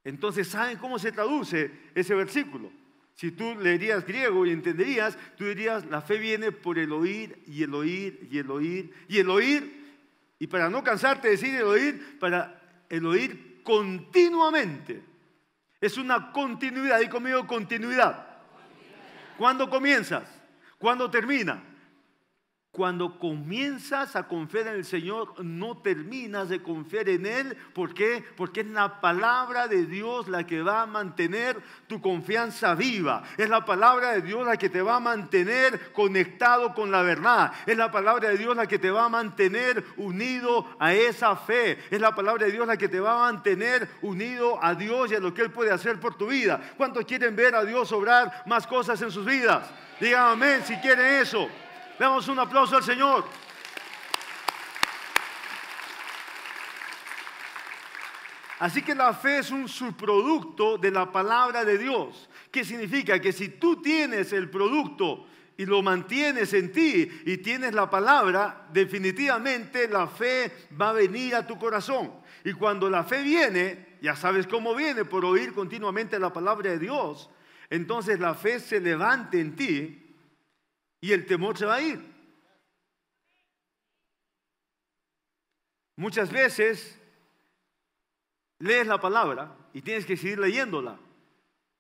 Entonces, 0.06 0.48
¿saben 0.48 0.78
cómo 0.78 1.00
se 1.00 1.12
traduce 1.12 1.70
ese 1.94 2.16
versículo? 2.16 2.72
Si 3.14 3.32
tú 3.32 3.56
leerías 3.60 4.08
griego 4.08 4.46
y 4.46 4.52
entenderías, 4.52 5.18
tú 5.36 5.44
dirías, 5.44 5.86
la 5.88 6.02
fe 6.02 6.18
viene 6.18 6.54
por 6.54 6.80
el 6.80 6.94
oír 6.94 7.44
y 7.46 7.64
el 7.64 7.74
oír 7.74 8.30
y 8.32 8.38
el 8.38 8.50
oír 8.50 8.94
y 9.10 9.18
el 9.18 9.30
oír. 9.30 9.98
Y 10.40 10.48
para 10.48 10.70
no 10.70 10.82
cansarte 10.82 11.28
de 11.28 11.32
decir 11.34 11.56
el 11.56 11.64
oír, 11.64 12.20
para 12.20 12.86
el 12.88 13.06
oír 13.06 13.60
continuamente. 13.64 15.13
Es 15.84 15.98
una 15.98 16.32
continuidad, 16.32 17.02
y 17.02 17.10
conmigo 17.10 17.46
continuidad. 17.46 18.26
¿Cuándo 19.38 19.70
comienzas? 19.70 20.24
¿Cuándo 20.78 21.12
termina? 21.12 21.62
Cuando 22.74 23.20
comienzas 23.20 24.16
a 24.16 24.28
confiar 24.28 24.66
en 24.66 24.74
el 24.78 24.86
Señor, 24.86 25.46
no 25.46 25.78
terminas 25.78 26.50
de 26.50 26.64
confiar 26.64 27.08
en 27.08 27.28
Él. 27.28 27.56
¿Por 27.72 27.94
qué? 27.94 28.26
Porque 28.36 28.62
es 28.62 28.66
la 28.66 29.00
palabra 29.00 29.68
de 29.68 29.86
Dios 29.86 30.28
la 30.28 30.48
que 30.48 30.64
va 30.64 30.82
a 30.82 30.86
mantener 30.88 31.62
tu 31.86 32.02
confianza 32.02 32.74
viva. 32.74 33.22
Es 33.38 33.48
la 33.48 33.64
palabra 33.64 34.14
de 34.14 34.24
Dios 34.24 34.44
la 34.44 34.58
que 34.58 34.72
te 34.72 34.82
va 34.82 34.96
a 34.96 35.00
mantener 35.00 35.92
conectado 35.92 36.74
con 36.74 36.90
la 36.90 37.04
verdad. 37.04 37.54
Es 37.68 37.78
la 37.78 37.92
palabra 37.92 38.30
de 38.30 38.40
Dios 38.40 38.58
la 38.58 38.66
que 38.66 38.80
te 38.80 38.90
va 38.90 39.06
a 39.06 39.10
mantener 39.10 39.86
unido 39.98 40.66
a 40.80 40.96
esa 40.96 41.36
fe. 41.36 41.78
Es 41.92 42.02
la 42.02 42.16
palabra 42.16 42.48
de 42.48 42.54
Dios 42.54 42.66
la 42.66 42.78
que 42.78 42.90
te 42.90 43.00
va 43.00 43.14
a 43.14 43.32
mantener 43.32 43.88
unido 44.02 44.58
a 44.64 44.74
Dios 44.74 45.12
y 45.12 45.16
a 45.16 45.20
lo 45.20 45.32
que 45.32 45.44
Él 45.44 45.52
puede 45.52 45.70
hacer 45.70 46.00
por 46.00 46.18
tu 46.18 46.26
vida. 46.26 46.60
¿Cuántos 46.76 47.06
quieren 47.06 47.36
ver 47.36 47.54
a 47.54 47.64
Dios 47.64 47.92
obrar 47.92 48.42
más 48.48 48.66
cosas 48.66 49.00
en 49.04 49.12
sus 49.12 49.28
vidas? 49.28 49.70
Digan 50.00 50.32
amén 50.32 50.64
si 50.66 50.76
quieren 50.78 51.22
eso. 51.22 51.48
Damos 52.00 52.28
un 52.28 52.40
aplauso 52.40 52.76
al 52.76 52.84
Señor. 52.84 53.26
Así 58.60 58.82
que 58.82 58.96
la 58.96 59.14
fe 59.14 59.40
es 59.40 59.52
un 59.52 59.68
subproducto 59.68 60.78
de 60.78 60.90
la 60.90 61.12
palabra 61.12 61.66
de 61.66 61.78
Dios. 61.78 62.30
¿Qué 62.50 62.64
significa? 62.64 63.20
Que 63.20 63.34
si 63.34 63.50
tú 63.50 63.82
tienes 63.82 64.32
el 64.32 64.50
producto 64.50 65.28
y 65.58 65.66
lo 65.66 65.82
mantienes 65.82 66.54
en 66.54 66.72
ti 66.72 67.10
y 67.26 67.38
tienes 67.38 67.74
la 67.74 67.90
palabra, 67.90 68.68
definitivamente 68.72 69.88
la 69.88 70.08
fe 70.08 70.52
va 70.80 70.90
a 70.90 70.94
venir 70.94 71.36
a 71.36 71.46
tu 71.46 71.60
corazón. 71.60 72.12
Y 72.46 72.54
cuando 72.54 72.90
la 72.90 73.04
fe 73.04 73.22
viene, 73.22 73.98
ya 74.02 74.16
sabes 74.16 74.48
cómo 74.48 74.74
viene, 74.76 75.06
por 75.06 75.26
oír 75.26 75.54
continuamente 75.54 76.18
la 76.18 76.32
palabra 76.32 76.72
de 76.72 76.80
Dios, 76.80 77.30
entonces 77.70 78.20
la 78.20 78.34
fe 78.34 78.60
se 78.60 78.80
levanta 78.80 79.38
en 79.38 79.56
ti 79.56 80.03
y 81.04 81.12
el 81.12 81.26
temor 81.26 81.58
se 81.58 81.66
va 81.66 81.76
a 81.76 81.82
ir. 81.82 82.00
Muchas 85.98 86.32
veces 86.32 86.98
lees 88.60 88.88
la 88.88 89.02
palabra 89.02 89.54
y 89.74 89.82
tienes 89.82 90.06
que 90.06 90.16
seguir 90.16 90.40
leyéndola. 90.40 90.98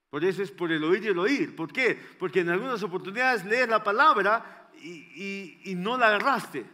Por 0.10 0.25
eso 0.25 0.44
es 0.44 0.51
por 0.51 0.74
el 0.74 0.84
oír 0.84 1.06
y 1.06 1.08
el 1.08 1.20
oír. 1.20 1.56
¿Por 1.56 1.72
qué? 1.72 1.98
Porque 2.20 2.42
en 2.42 2.50
algunas 2.50 2.84
oportunidades 2.84 3.46
lees 3.46 3.70
la 3.70 3.82
palabra 3.82 4.70
y, 4.75 5.74
no 5.77 5.98
la 5.98 6.08
agarraste. 6.08 6.65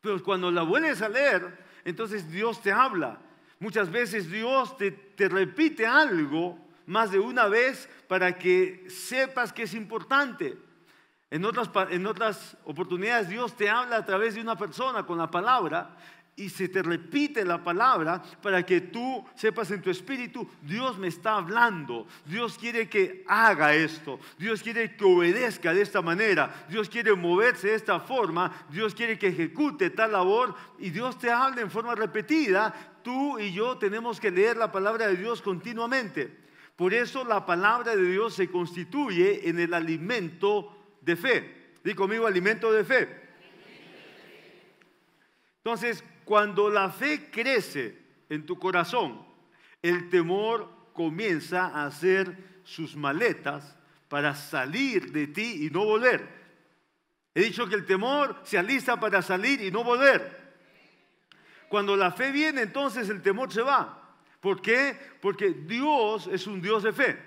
Pero 0.00 0.22
cuando 0.22 0.48
la 0.52 0.62
vuelves 0.62 1.02
a 1.02 1.08
leer, 1.08 1.58
entonces 1.84 2.30
Dios 2.30 2.62
te 2.62 2.70
habla. 2.70 3.20
Muchas 3.58 3.90
veces 3.90 4.30
Dios 4.30 4.76
te, 4.76 4.92
te 4.92 5.28
repite 5.28 5.88
algo 5.88 6.56
más 6.86 7.10
de 7.10 7.18
una 7.18 7.48
vez 7.48 7.88
para 8.06 8.38
que 8.38 8.88
sepas 8.88 9.52
que 9.52 9.64
es 9.64 9.74
importante. 9.74 10.69
En 11.30 11.44
otras, 11.44 11.70
en 11.90 12.06
otras 12.06 12.56
oportunidades 12.64 13.28
Dios 13.28 13.56
te 13.56 13.70
habla 13.70 13.96
a 13.96 14.04
través 14.04 14.34
de 14.34 14.40
una 14.40 14.56
persona 14.56 15.06
con 15.06 15.18
la 15.18 15.30
palabra 15.30 15.96
y 16.40 16.48
se 16.48 16.68
te 16.68 16.82
repite 16.82 17.44
la 17.44 17.62
palabra 17.62 18.22
para 18.42 18.64
que 18.64 18.80
tú 18.80 19.24
sepas 19.34 19.70
en 19.70 19.82
tu 19.82 19.90
espíritu, 19.90 20.48
Dios 20.62 20.96
me 20.98 21.08
está 21.08 21.36
hablando, 21.36 22.06
Dios 22.24 22.56
quiere 22.56 22.88
que 22.88 23.24
haga 23.28 23.74
esto, 23.74 24.18
Dios 24.38 24.62
quiere 24.62 24.96
que 24.96 25.04
obedezca 25.04 25.74
de 25.74 25.82
esta 25.82 26.00
manera, 26.00 26.66
Dios 26.68 26.88
quiere 26.88 27.14
moverse 27.14 27.68
de 27.68 27.74
esta 27.74 28.00
forma, 28.00 28.66
Dios 28.70 28.94
quiere 28.94 29.18
que 29.18 29.28
ejecute 29.28 29.90
tal 29.90 30.12
labor 30.12 30.54
y 30.78 30.90
Dios 30.90 31.18
te 31.18 31.30
habla 31.30 31.60
en 31.60 31.70
forma 31.70 31.94
repetida, 31.94 32.74
tú 33.02 33.38
y 33.38 33.52
yo 33.52 33.76
tenemos 33.76 34.18
que 34.18 34.30
leer 34.30 34.56
la 34.56 34.72
palabra 34.72 35.08
de 35.08 35.16
Dios 35.16 35.42
continuamente. 35.42 36.40
Por 36.74 36.94
eso 36.94 37.24
la 37.24 37.44
palabra 37.44 37.94
de 37.94 38.06
Dios 38.06 38.34
se 38.34 38.50
constituye 38.50 39.46
en 39.50 39.60
el 39.60 39.74
alimento 39.74 40.79
de 41.00 41.16
fe. 41.16 41.76
Di 41.82 41.94
conmigo 41.94 42.26
alimento 42.26 42.72
de 42.72 42.84
fe. 42.84 43.08
Entonces, 45.58 46.04
cuando 46.24 46.70
la 46.70 46.90
fe 46.90 47.30
crece 47.30 47.98
en 48.28 48.46
tu 48.46 48.58
corazón, 48.58 49.24
el 49.82 50.08
temor 50.08 50.68
comienza 50.92 51.66
a 51.66 51.86
hacer 51.86 52.60
sus 52.64 52.96
maletas 52.96 53.76
para 54.08 54.34
salir 54.34 55.12
de 55.12 55.26
ti 55.26 55.66
y 55.66 55.70
no 55.70 55.84
volver. 55.84 56.40
He 57.34 57.42
dicho 57.42 57.66
que 57.68 57.74
el 57.74 57.86
temor 57.86 58.40
se 58.42 58.58
alista 58.58 58.98
para 58.98 59.22
salir 59.22 59.60
y 59.60 59.70
no 59.70 59.84
volver. 59.84 60.38
Cuando 61.68 61.96
la 61.96 62.10
fe 62.10 62.32
viene, 62.32 62.62
entonces 62.62 63.08
el 63.08 63.22
temor 63.22 63.52
se 63.52 63.62
va. 63.62 64.16
¿Por 64.40 64.60
qué? 64.60 64.96
Porque 65.20 65.50
Dios 65.50 66.26
es 66.26 66.46
un 66.46 66.60
Dios 66.60 66.82
de 66.82 66.92
fe. 66.92 67.18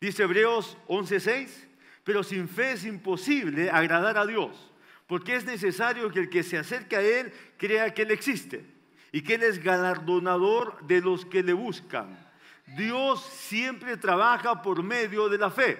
Dice 0.00 0.24
Hebreos 0.24 0.76
11:6. 0.88 1.68
Pero 2.04 2.22
sin 2.22 2.48
fe 2.48 2.72
es 2.72 2.84
imposible 2.84 3.70
agradar 3.70 4.18
a 4.18 4.26
Dios, 4.26 4.72
porque 5.06 5.36
es 5.36 5.44
necesario 5.44 6.10
que 6.10 6.20
el 6.20 6.30
que 6.30 6.42
se 6.42 6.58
acerque 6.58 6.96
a 6.96 7.02
Él 7.02 7.32
crea 7.56 7.94
que 7.94 8.02
Él 8.02 8.10
existe 8.10 8.64
y 9.12 9.22
que 9.22 9.34
Él 9.34 9.42
es 9.42 9.62
galardonador 9.62 10.84
de 10.86 11.00
los 11.00 11.24
que 11.26 11.42
le 11.42 11.52
buscan. 11.52 12.18
Dios 12.66 13.22
siempre 13.22 13.96
trabaja 13.96 14.62
por 14.62 14.82
medio 14.82 15.28
de 15.28 15.38
la 15.38 15.50
fe. 15.50 15.78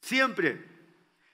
Siempre. 0.00 0.64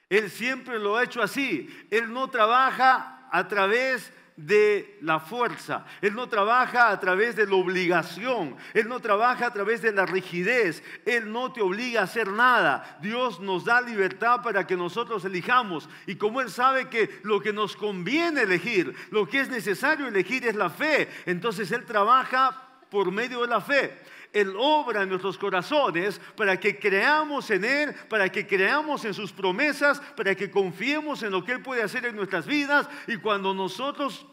Él 0.09 0.29
siempre 0.29 0.77
lo 0.77 0.97
ha 0.97 1.03
hecho 1.03 1.21
así. 1.21 1.69
Él 1.89 2.11
no 2.11 2.29
trabaja 2.29 3.27
a 3.31 3.47
través 3.47 4.11
de 4.37 4.97
la 5.01 5.19
fuerza, 5.19 5.85
Él 6.01 6.15
no 6.15 6.27
trabaja 6.27 6.89
a 6.89 6.99
través 6.99 7.35
de 7.35 7.45
la 7.45 7.55
obligación, 7.55 8.55
Él 8.73 8.87
no 8.87 8.99
trabaja 8.99 9.47
a 9.47 9.53
través 9.53 9.81
de 9.81 9.91
la 9.91 10.05
rigidez, 10.05 10.83
Él 11.05 11.31
no 11.31 11.51
te 11.51 11.61
obliga 11.61 12.01
a 12.01 12.05
hacer 12.05 12.29
nada. 12.29 12.97
Dios 13.01 13.39
nos 13.39 13.65
da 13.65 13.81
libertad 13.81 14.41
para 14.41 14.65
que 14.65 14.77
nosotros 14.77 15.25
elijamos 15.25 15.89
y 16.07 16.15
como 16.15 16.41
Él 16.41 16.49
sabe 16.49 16.89
que 16.89 17.19
lo 17.23 17.41
que 17.41 17.53
nos 17.53 17.75
conviene 17.75 18.41
elegir, 18.41 18.95
lo 19.11 19.27
que 19.27 19.41
es 19.41 19.49
necesario 19.49 20.07
elegir 20.07 20.45
es 20.45 20.55
la 20.55 20.69
fe, 20.69 21.09
entonces 21.25 21.71
Él 21.71 21.85
trabaja 21.85 22.69
por 22.89 23.11
medio 23.11 23.41
de 23.41 23.47
la 23.47 23.61
fe. 23.61 23.97
Él 24.33 24.53
obra 24.57 25.03
en 25.03 25.09
nuestros 25.09 25.37
corazones 25.37 26.19
para 26.35 26.59
que 26.59 26.79
creamos 26.79 27.49
en 27.51 27.65
Él, 27.65 27.93
para 28.09 28.29
que 28.29 28.47
creamos 28.47 29.03
en 29.05 29.13
sus 29.13 29.31
promesas, 29.31 29.99
para 30.15 30.35
que 30.35 30.49
confiemos 30.49 31.21
en 31.23 31.31
lo 31.31 31.43
que 31.43 31.53
Él 31.53 31.61
puede 31.61 31.83
hacer 31.83 32.05
en 32.05 32.15
nuestras 32.15 32.45
vidas. 32.45 32.87
Y 33.07 33.17
cuando 33.17 33.53
nosotros 33.53 34.25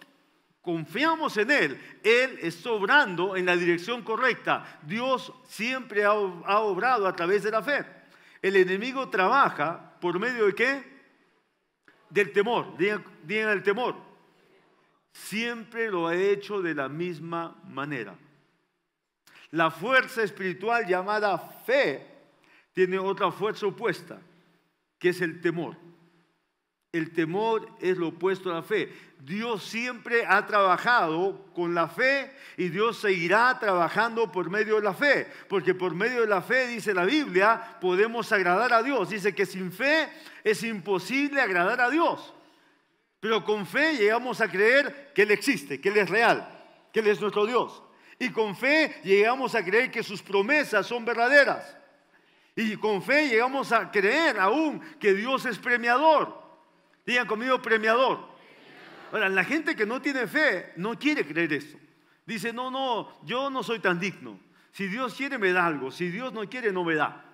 confiamos 0.62 1.37
en 1.37 1.50
Él, 1.50 1.99
Él 2.05 2.38
está 2.43 2.71
obrando 2.71 3.37
en 3.37 3.47
la 3.47 3.57
dirección 3.57 4.02
correcta. 4.02 4.81
Dios 4.83 5.33
siempre 5.47 6.05
ha, 6.05 6.12
obrado 6.12 7.07
a 7.07 7.17
través 7.17 7.43
de 7.43 7.50
la 7.50 7.62
fe. 7.62 7.85
El 8.40 8.55
enemigo 8.55 9.09
trabaja 9.09 9.99
por 10.00 10.21
medio 10.21 10.47
de 10.47 10.55
qué? 10.55 10.99
Del 12.09 12.33
temor. 12.33 12.76
Digan, 12.76 13.02
el 13.26 13.62
temor. 13.62 13.97
Siempre 15.12 15.90
lo 15.90 16.07
ha 16.07 16.14
hecho 16.14 16.62
de 16.62 16.75
la 16.75 16.88
misma 16.88 17.61
manera. 17.64 18.14
La 19.50 19.71
fuerza 19.71 20.23
espiritual 20.23 20.87
llamada 20.87 21.38
fe 21.38 22.07
tiene 22.73 22.99
otra 22.99 23.31
fuerza 23.33 23.67
opuesta, 23.67 24.21
que 24.99 25.09
es 25.09 25.21
el 25.21 25.40
temor. 25.40 25.76
El 26.90 27.12
temor 27.12 27.69
es 27.81 27.99
lo 27.99 28.09
opuesto 28.09 28.50
a 28.50 28.55
la 28.55 28.62
fe. 28.62 28.93
Dios 29.21 29.62
siempre 29.64 30.25
ha 30.26 30.47
trabajado 30.47 31.45
con 31.55 31.75
la 31.75 31.88
fe 31.88 32.33
y 32.57 32.69
Dios 32.69 32.99
seguirá 32.99 33.59
trabajando 33.59 34.33
por 34.33 34.49
medio 34.49 34.76
de 34.76 34.83
la 34.83 34.95
fe. 34.95 35.26
Porque 35.49 35.75
por 35.75 35.95
medio 35.95 36.23
de 36.23 36.26
la 36.26 36.40
fe, 36.40 36.67
dice 36.67 36.95
la 36.95 37.05
Biblia, 37.05 37.76
podemos 37.81 38.33
agradar 38.33 38.73
a 38.73 38.83
Dios. 38.83 39.11
Dice 39.11 39.35
que 39.35 39.45
sin 39.45 39.71
fe 39.71 40.09
es 40.43 40.62
imposible 40.62 41.40
agradar 41.40 41.81
a 41.81 41.90
Dios. 41.90 42.33
Pero 43.21 43.45
con 43.45 43.67
fe 43.67 43.97
llegamos 43.97 44.40
a 44.40 44.49
creer 44.49 45.12
que 45.14 45.23
Él 45.23 45.31
existe, 45.31 45.81
que 45.81 45.90
Él 45.90 45.99
es 45.99 46.09
real, 46.09 46.49
que 46.93 47.00
Él 47.00 47.09
es 47.09 47.21
nuestro 47.21 47.45
Dios. 47.45 47.83
Y 48.18 48.30
con 48.30 48.56
fe 48.56 49.00
llegamos 49.04 49.54
a 49.54 49.64
creer 49.64 49.90
que 49.90 50.02
sus 50.02 50.22
promesas 50.22 50.87
son 50.87 51.04
verdaderas. 51.04 51.76
Y 52.56 52.76
con 52.76 53.02
fe 53.02 53.28
llegamos 53.28 53.70
a 53.70 53.90
creer 53.90 54.38
aún 54.40 54.80
que 54.98 55.14
Dios 55.14 55.46
es 55.46 55.58
premiador. 55.58 56.42
Digan 57.06 57.26
conmigo 57.26 57.62
premiador. 57.62 58.18
Ahora, 59.12 59.28
la 59.28 59.44
gente 59.44 59.76
que 59.76 59.87
no 59.87 60.02
tiene 60.02 60.26
fe 60.26 60.72
no 60.76 60.98
quiere 60.98 61.25
creer 61.25 61.52
eso. 61.52 61.78
Dice, 62.26 62.52
no, 62.52 62.70
no, 62.70 63.20
yo 63.25 63.48
no 63.48 63.62
soy 63.62 63.78
tan 63.78 63.98
digno. 64.00 64.38
Si 64.72 64.88
Dios 64.88 65.14
quiere, 65.14 65.38
me 65.38 65.52
da 65.52 65.66
algo. 65.66 65.90
Si 65.90 66.10
Dios 66.10 66.32
no 66.32 66.48
quiere, 66.48 66.72
no 66.72 66.84
me 66.84 66.94
da. 66.94 67.25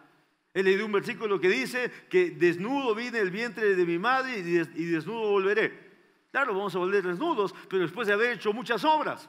He 0.52 0.62
leído 0.62 0.86
un 0.86 0.92
versículo 0.92 1.40
que 1.40 1.48
dice 1.48 1.90
que 2.08 2.30
desnudo 2.30 2.94
vine 2.94 3.18
el 3.18 3.30
vientre 3.30 3.74
de 3.74 3.84
mi 3.86 3.98
madre 3.98 4.38
y 4.38 4.84
desnudo 4.84 5.30
volveré. 5.30 5.92
Claro, 6.30 6.54
vamos 6.54 6.74
a 6.76 6.78
volver 6.78 7.02
desnudos, 7.02 7.54
pero 7.68 7.82
después 7.82 8.06
de 8.06 8.12
haber 8.12 8.32
hecho 8.34 8.52
muchas 8.52 8.84
obras. 8.84 9.28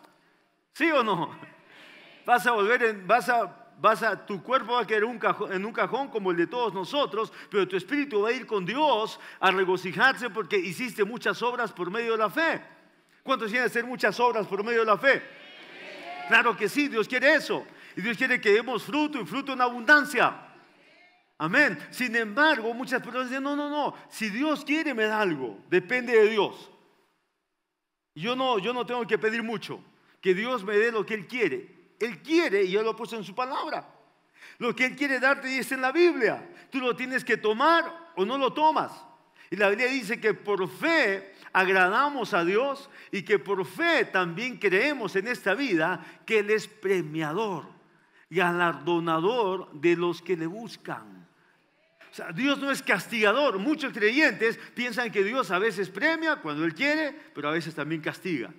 ¿Sí 0.75 0.91
o 0.91 1.03
no? 1.03 1.33
Vas 2.25 2.45
a 2.45 2.51
volver, 2.51 2.83
en, 2.83 3.07
vas 3.07 3.29
a, 3.29 3.71
vas 3.79 4.03
a, 4.03 4.25
tu 4.25 4.43
cuerpo 4.43 4.73
va 4.73 4.81
a 4.81 4.85
quedar 4.87 5.03
en 5.03 5.65
un 5.65 5.71
cajón 5.71 6.09
como 6.09 6.31
el 6.31 6.37
de 6.37 6.47
todos 6.47 6.73
nosotros, 6.73 7.31
pero 7.49 7.65
tu 7.65 7.77
espíritu 7.77 8.23
va 8.23 8.29
a 8.29 8.33
ir 8.33 8.45
con 8.45 8.65
Dios 8.65 9.17
a 9.39 9.51
regocijarse 9.51 10.29
porque 10.29 10.57
hiciste 10.57 11.05
muchas 11.05 11.41
obras 11.41 11.71
por 11.71 11.89
medio 11.89 12.11
de 12.11 12.17
la 12.17 12.29
fe. 12.29 12.61
¿Cuántos 13.23 13.49
quieren 13.49 13.67
hacer 13.67 13.85
muchas 13.85 14.19
obras 14.19 14.45
por 14.47 14.65
medio 14.65 14.81
de 14.81 14.85
la 14.85 14.97
fe? 14.97 15.23
Claro 16.27 16.57
que 16.57 16.67
sí, 16.67 16.89
Dios 16.89 17.07
quiere 17.07 17.35
eso. 17.35 17.65
Y 17.95 18.01
Dios 18.01 18.17
quiere 18.17 18.41
que 18.41 18.51
demos 18.51 18.83
fruto 18.83 19.21
y 19.21 19.25
fruto 19.25 19.53
en 19.53 19.61
abundancia. 19.61 20.35
Amén. 21.37 21.79
Sin 21.89 22.13
embargo, 22.17 22.73
muchas 22.73 23.01
personas 23.01 23.29
dicen, 23.29 23.43
no, 23.43 23.55
no, 23.55 23.69
no, 23.69 23.95
si 24.09 24.29
Dios 24.29 24.65
quiere 24.65 24.93
me 24.93 25.05
da 25.05 25.21
algo, 25.21 25.57
depende 25.69 26.11
de 26.11 26.29
Dios. 26.31 26.69
Yo 28.13 28.35
no, 28.35 28.59
yo 28.59 28.73
no 28.73 28.85
tengo 28.85 29.07
que 29.07 29.17
pedir 29.17 29.41
mucho, 29.41 29.81
que 30.25 30.33
Dios 30.33 30.63
me 30.63 30.75
dé 30.75 30.91
lo 30.91 31.05
que 31.05 31.13
Él 31.13 31.27
quiere. 31.27 31.69
Él 31.99 32.19
quiere 32.23 32.63
y 32.63 32.75
Él 32.75 32.83
lo 32.83 32.95
puesto 32.95 33.15
en 33.15 33.23
su 33.23 33.35
palabra. 33.35 33.87
Lo 34.57 34.75
que 34.75 34.87
Él 34.87 34.95
quiere 34.95 35.19
darte 35.19 35.47
dice 35.47 35.75
en 35.75 35.81
la 35.81 35.91
Biblia. 35.91 36.49
Tú 36.71 36.79
lo 36.79 36.95
tienes 36.95 37.23
que 37.23 37.37
tomar 37.37 38.11
o 38.15 38.25
no 38.25 38.35
lo 38.35 38.51
tomas. 38.51 38.91
Y 39.51 39.55
la 39.55 39.69
Biblia 39.69 39.85
dice 39.85 40.19
que 40.19 40.33
por 40.33 40.67
fe 40.67 41.35
agradamos 41.53 42.33
a 42.33 42.43
Dios 42.43 42.89
y 43.11 43.21
que 43.21 43.37
por 43.37 43.63
fe 43.67 44.05
también 44.05 44.57
creemos 44.57 45.15
en 45.15 45.27
esta 45.27 45.53
vida 45.53 46.03
que 46.25 46.39
Él 46.39 46.49
es 46.49 46.67
premiador, 46.67 47.67
galardonador 48.31 49.71
de 49.73 49.95
los 49.95 50.23
que 50.23 50.35
le 50.35 50.47
buscan. 50.47 51.27
Dios 52.33 52.57
no 52.57 52.71
es 52.71 52.81
castigador. 52.81 53.59
Muchos 53.59 53.93
creyentes 53.93 54.57
piensan 54.73 55.11
que 55.11 55.23
Dios 55.23 55.51
a 55.51 55.59
veces 55.59 55.91
premia 55.91 56.37
cuando 56.37 56.65
Él 56.65 56.73
quiere, 56.73 57.15
pero 57.35 57.47
a 57.47 57.51
veces 57.51 57.75
también 57.75 58.01
castiga. 58.01 58.51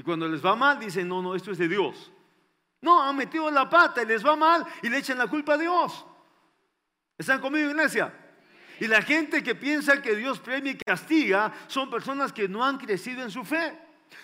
Y 0.00 0.02
cuando 0.02 0.26
les 0.26 0.42
va 0.42 0.56
mal, 0.56 0.78
dicen, 0.78 1.06
no, 1.06 1.20
no, 1.20 1.34
esto 1.34 1.50
es 1.50 1.58
de 1.58 1.68
Dios. 1.68 2.10
No, 2.80 3.02
han 3.02 3.14
metido 3.14 3.50
la 3.50 3.68
pata 3.68 4.02
y 4.02 4.06
les 4.06 4.24
va 4.24 4.34
mal 4.34 4.64
y 4.80 4.88
le 4.88 4.96
echan 4.96 5.18
la 5.18 5.26
culpa 5.26 5.52
a 5.52 5.58
Dios. 5.58 6.06
¿Están 7.18 7.38
conmigo, 7.38 7.68
iglesia? 7.68 8.10
Y 8.78 8.86
la 8.86 9.02
gente 9.02 9.42
que 9.42 9.54
piensa 9.54 10.00
que 10.00 10.16
Dios 10.16 10.40
premia 10.40 10.72
y 10.72 10.78
castiga 10.78 11.52
son 11.66 11.90
personas 11.90 12.32
que 12.32 12.48
no 12.48 12.64
han 12.64 12.78
crecido 12.78 13.22
en 13.22 13.30
su 13.30 13.44
fe. 13.44 13.78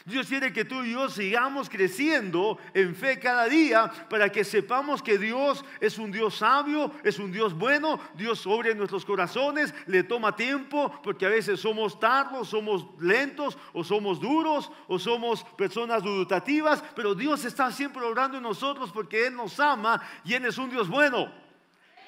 Dios 0.05 0.29
quiere 0.29 0.53
que 0.53 0.65
tú 0.65 0.85
y 0.85 0.93
yo 0.93 1.09
sigamos 1.09 1.69
creciendo 1.69 2.59
en 2.75 2.95
fe 2.95 3.19
cada 3.19 3.47
día 3.47 3.91
para 4.09 4.31
que 4.31 4.45
sepamos 4.45 5.03
que 5.03 5.19
Dios 5.19 5.65
es 5.81 5.99
un 5.99 6.13
Dios 6.13 6.37
sabio, 6.37 6.93
es 7.03 7.19
un 7.19 7.33
Dios 7.33 7.55
bueno, 7.55 7.99
Dios 8.15 8.41
sobre 8.41 8.75
nuestros 8.75 9.05
corazones, 9.05 9.75
le 9.87 10.05
toma 10.05 10.37
tiempo 10.37 10.93
porque 11.03 11.27
a 11.27 11.31
veces 11.31 11.61
somos 11.61 11.99
tardos, 11.99 12.49
somos 12.49 12.87
lentos 13.01 13.59
o 13.73 13.83
somos 13.83 14.21
duros 14.21 14.71
o 14.87 14.99
somos 14.99 15.43
personas 15.57 16.03
dubitativas, 16.03 16.85
pero 16.95 17.15
Dios 17.15 17.45
está 17.45 17.73
siempre 17.73 18.05
obrando 18.05 18.37
en 18.37 18.43
nosotros 18.45 18.93
porque 18.93 19.27
Él 19.27 19.35
nos 19.35 19.59
ama 19.59 20.01
y 20.25 20.35
Él 20.35 20.45
es 20.45 20.59
un 20.59 20.71
Dios 20.71 20.89
bueno. 20.89 21.33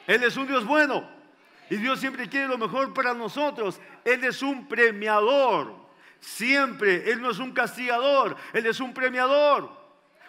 Él 0.07 0.23
es 0.23 0.37
un 0.37 0.47
Dios 0.47 0.65
bueno 0.65 1.19
y 1.71 1.77
Dios 1.77 2.01
siempre 2.01 2.29
quiere 2.29 2.49
lo 2.49 2.59
mejor 2.59 2.95
para 2.95 3.13
nosotros. 3.15 3.81
Él 4.05 4.25
es 4.25 4.43
un 4.43 4.67
premiador. 4.67 5.88
Siempre. 6.21 7.11
Él 7.11 7.21
no 7.21 7.31
es 7.31 7.39
un 7.39 7.53
castigador, 7.53 8.37
Él 8.53 8.67
es 8.67 8.81
un 8.81 8.93
premiador. 8.93 9.71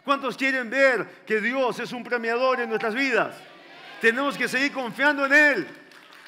¿Cuántos 0.03 0.37
quieren 0.37 0.69
ver 0.69 1.23
que 1.25 1.39
Dios 1.41 1.79
es 1.79 1.91
un 1.91 2.03
premiador 2.03 2.59
en 2.59 2.69
nuestras 2.69 2.95
vidas? 2.95 3.35
Tenemos 4.01 4.37
que 4.37 4.47
seguir 4.47 4.71
confiando 4.71 5.25
en 5.25 5.33
Él. 5.33 5.67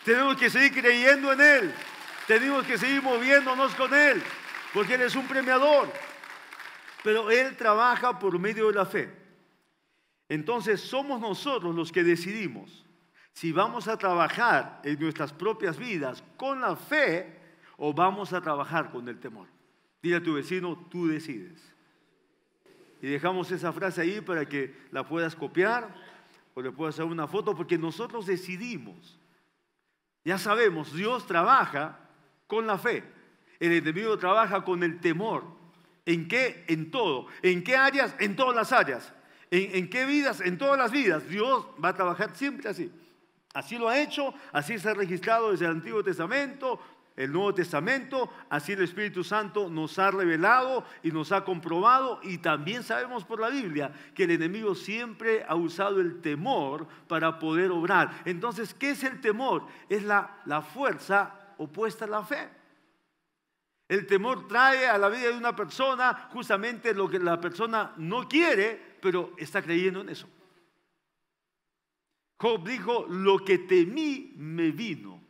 Tenemos 0.04 0.36
que 0.36 0.50
seguir 0.50 0.82
creyendo 0.82 1.32
en 1.34 1.42
Él. 1.42 1.74
Tenemos 2.28 2.66
que 2.66 2.78
seguir 2.78 3.02
moviéndonos 3.02 3.74
con 3.76 3.94
Él. 3.94 4.22
Porque 4.74 4.96
Él 4.96 5.02
es 5.02 5.16
un 5.16 5.28
premiador. 5.28 5.92
Pero 7.04 7.32
Él 7.32 7.56
trabaja 7.56 8.20
por 8.20 8.38
medio 8.38 8.68
de 8.68 8.74
la 8.74 8.86
fe. 8.86 9.10
Entonces 10.30 10.82
somos 10.82 11.20
nosotros 11.20 11.76
los 11.76 11.92
que 11.92 12.04
decidimos 12.04 12.86
si 13.34 13.52
vamos 13.52 13.88
a 13.88 13.98
trabajar 13.98 14.82
en 14.84 15.00
nuestras 15.00 15.34
propias 15.34 15.78
vidas 15.78 16.24
con 16.38 16.62
la 16.62 16.76
fe 16.76 17.41
o 17.84 17.92
vamos 17.94 18.32
a 18.32 18.42
trabajar 18.42 18.92
con 18.92 19.10
el 19.10 19.20
temor. 19.20 19.48
Dile 20.04 20.18
a 20.18 20.24
tu 20.24 20.36
vecino, 20.36 20.78
tú 20.92 21.08
decides. 21.08 21.60
Y 23.02 23.08
dejamos 23.08 23.50
esa 23.50 23.74
frase 23.74 24.02
ahí 24.02 24.22
para 24.22 24.48
que 24.48 24.76
la 24.92 25.04
puedas 25.04 25.36
copiar 25.36 25.92
o 26.54 26.62
le 26.62 26.72
puedas 26.72 26.94
hacer 26.94 27.06
una 27.06 27.28
foto, 27.28 27.56
porque 27.56 27.80
nosotros 27.80 28.28
decidimos. 28.28 29.20
Ya 30.24 30.38
sabemos, 30.38 30.94
Dios 30.94 31.26
trabaja 31.26 31.98
con 32.46 32.68
la 32.68 32.78
fe. 32.78 33.04
El 33.60 33.72
enemigo 33.72 34.16
trabaja 34.20 34.64
con 34.64 34.84
el 34.84 35.00
temor. 35.00 35.44
¿En 36.06 36.28
qué? 36.28 36.66
En 36.68 36.92
todo. 36.92 37.26
¿En 37.42 37.64
qué 37.64 37.76
áreas? 37.78 38.16
En 38.20 38.36
todas 38.36 38.56
las 38.56 38.72
áreas. 38.72 39.12
¿En, 39.50 39.76
¿En, 39.76 39.90
qué 39.90 40.06
vidas? 40.06 40.40
En 40.40 40.60
todas 40.60 40.78
las 40.78 40.92
vidas. 40.92 41.28
Dios 41.28 41.66
va 41.84 41.90
a 41.90 41.96
trabajar 41.96 42.36
siempre 42.36 42.70
así. 42.70 42.92
Así 43.54 43.78
lo 43.78 43.90
ha 43.90 44.00
hecho, 44.00 44.34
así 44.54 44.80
se 44.80 44.90
ha 44.90 44.94
registrado 44.94 45.52
desde 45.52 45.66
el 45.66 45.72
Antiguo 45.72 46.02
Testamento, 46.02 46.80
el 47.16 47.32
Nuevo 47.32 47.54
Testamento, 47.54 48.30
así 48.50 48.72
el 48.72 48.82
Espíritu 48.82 49.24
Santo 49.24 49.70
nos 49.70 50.00
ha 50.00 50.12
revelado 50.12 50.86
y 51.04 51.12
nos 51.12 51.32
ha 51.32 51.44
comprobado 51.44 52.20
y 52.24 52.38
también 52.38 52.84
sabemos 52.84 53.26
por 53.26 53.40
la 53.40 53.50
Biblia 53.50 53.92
que 54.16 54.24
el 54.24 54.32
enemigo 54.32 54.76
siempre 54.76 55.44
ha 55.48 55.56
usado 55.56 56.00
el 56.00 56.22
temor 56.22 56.88
para 57.08 57.38
poder 57.38 57.72
obrar. 57.72 58.22
Entonces, 58.26 58.74
¿qué 58.74 58.92
es 58.92 59.04
el 59.04 59.20
temor? 59.20 59.66
Es 59.90 60.04
la, 60.04 60.42
la 60.46 60.62
fuerza 60.62 61.36
opuesta 61.58 62.06
a 62.06 62.10
la 62.10 62.24
fe. 62.24 62.50
El 63.88 64.08
temor 64.08 64.48
trae 64.48 64.88
a 64.88 64.98
la 64.98 65.10
vida 65.10 65.28
de 65.28 65.38
una 65.38 65.54
persona 65.54 66.30
justamente 66.32 66.94
lo 66.94 67.10
que 67.10 67.20
la 67.20 67.42
persona 67.42 67.94
no 67.98 68.28
quiere, 68.28 68.98
pero 69.02 69.34
está 69.38 69.62
creyendo 69.62 70.00
en 70.00 70.10
eso. 70.10 70.30
Job 72.38 72.66
dijo, 72.66 73.06
lo 73.08 73.40
que 73.40 73.60
temí 73.60 74.34
me 74.38 74.72
vino. 74.72 75.21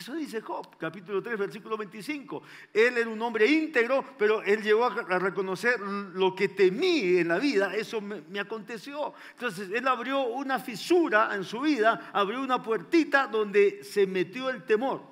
Eso 0.00 0.14
dice 0.14 0.40
Job, 0.40 0.78
capítulo 0.78 1.22
3, 1.22 1.38
versículo 1.38 1.76
25. 1.76 2.42
Él 2.72 2.96
era 2.96 3.10
un 3.10 3.20
hombre 3.20 3.46
íntegro, 3.46 4.02
pero 4.16 4.42
él 4.42 4.62
llegó 4.62 4.86
a 4.86 5.18
reconocer 5.18 5.78
lo 5.78 6.34
que 6.34 6.48
temí 6.48 7.18
en 7.18 7.28
la 7.28 7.38
vida, 7.38 7.74
eso 7.74 8.00
me, 8.00 8.40
aconteció. 8.40 9.12
Entonces, 9.32 9.68
él 9.70 9.86
abrió 9.86 10.22
una 10.22 10.58
fisura 10.58 11.34
en 11.34 11.44
su 11.44 11.60
vida, 11.60 12.10
abrió 12.14 12.40
una 12.40 12.62
puertita 12.62 13.26
donde 13.26 13.84
se 13.84 14.06
metió 14.06 14.48
el 14.48 14.64
temor. 14.64 15.02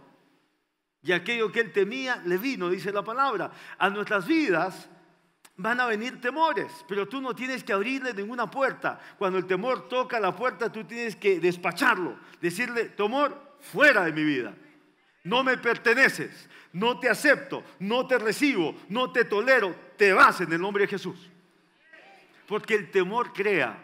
Y 1.03 1.13
aquello 1.13 1.53
que 1.53 1.61
él 1.61 1.71
temía 1.71 2.23
le 2.25 2.39
vino, 2.39 2.71
dice 2.71 2.91
la 2.91 3.05
palabra. 3.05 3.51
A 3.77 3.91
nuestras 3.91 4.27
vidas 4.27 4.89
van 5.57 5.81
a 5.81 5.87
venir 5.87 6.19
temores, 6.19 6.73
pero 6.89 7.07
tú 7.07 7.21
no 7.21 7.35
tienes 7.35 7.63
que 7.63 7.75
abrirle 7.75 8.15
ninguna 8.15 8.51
puerta. 8.51 8.99
Cuando 9.19 9.37
el 9.37 9.45
temor 9.45 9.87
toca 9.87 10.19
la 10.19 10.35
puerta, 10.35 10.73
tú 10.73 10.85
tienes 10.85 11.15
que 11.15 11.41
despacharlo, 11.41 12.19
decirle, 12.41 12.87
temor, 12.87 13.59
fuera 13.61 14.05
de 14.05 14.13
mi 14.13 14.25
vida 14.25 14.57
no 15.29 15.45
me 15.45 15.59
perteneces, 15.59 16.49
no 16.73 16.99
te 16.99 17.09
acepto, 17.09 17.63
no 17.81 18.07
te 18.07 18.19
recibo, 18.19 18.75
no 18.89 19.13
te 19.13 19.25
tolero, 19.25 19.75
te 19.97 20.13
vas 20.13 20.41
en 20.41 20.53
el 20.53 20.61
nombre 20.61 20.85
de 20.85 20.89
Jesús. 20.89 21.31
Porque 22.47 22.75
el 22.75 22.91
temor 22.91 23.33
crea, 23.33 23.79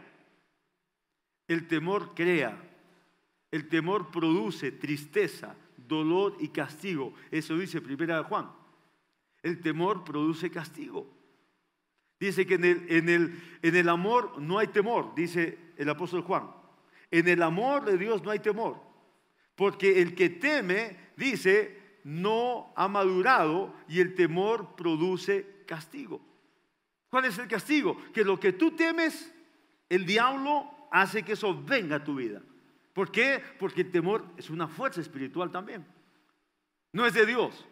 el 1.47 1.69
temor 1.69 2.15
crea, 2.15 2.57
el 3.51 3.69
temor 3.69 4.11
produce 4.11 4.73
tristeza, 4.73 5.55
dolor 5.77 6.37
y 6.41 6.49
castigo. 6.49 7.15
Eso 7.31 7.59
dice 7.59 7.81
primera 7.81 8.17
de 8.19 8.25
Juan. 8.25 8.51
El 9.43 9.61
temor 9.61 10.03
produce 10.03 10.51
castigo. 10.51 11.07
Dice 12.19 12.47
que 12.47 12.55
en 12.55 12.65
el, 12.65 12.87
en, 12.89 13.09
el, 13.11 13.59
en 13.61 13.77
el 13.77 13.89
amor 13.91 14.41
no 14.41 14.59
hay 14.59 14.69
temor, 14.69 15.15
dice 15.15 15.59
el 15.77 15.91
apóstol 15.91 16.23
Juan. 16.23 16.51
En 17.11 17.29
el 17.29 17.43
amor 17.43 17.85
de 17.85 17.99
Dios 17.99 18.23
no 18.23 18.31
hay 18.31 18.39
temor. 18.39 18.81
Porque 19.55 20.01
el 20.01 20.15
que 20.15 20.31
teme, 20.31 20.97
dice, 21.17 22.01
no 22.05 22.73
ha 22.77 22.89
madurado 22.89 23.75
y 23.89 24.01
el 24.01 24.15
temor 24.15 24.77
produce 24.77 25.65
castigo. 25.67 26.21
¿Cuál 27.09 27.27
es 27.27 27.39
el 27.39 27.49
castigo? 27.49 27.97
Que 28.13 28.25
lo 28.25 28.39
que 28.39 28.53
tú 28.53 28.73
temes, 28.73 29.33
el 29.89 30.05
diablo 30.05 30.71
hace 30.91 31.23
que 31.23 31.33
eso 31.33 31.61
venga 31.65 31.97
a 31.97 32.05
tu 32.05 32.15
vida. 32.15 32.43
¿Por 32.93 33.11
qué? 33.11 33.43
Porque 33.59 33.83
el 33.83 33.91
temor 33.91 34.25
es 34.37 34.51
una 34.51 34.69
fuerza 34.69 35.01
espiritual 35.01 35.51
también. 35.51 35.85
No 36.93 37.07
es 37.07 37.15
de 37.15 37.27
Dios. 37.27 37.67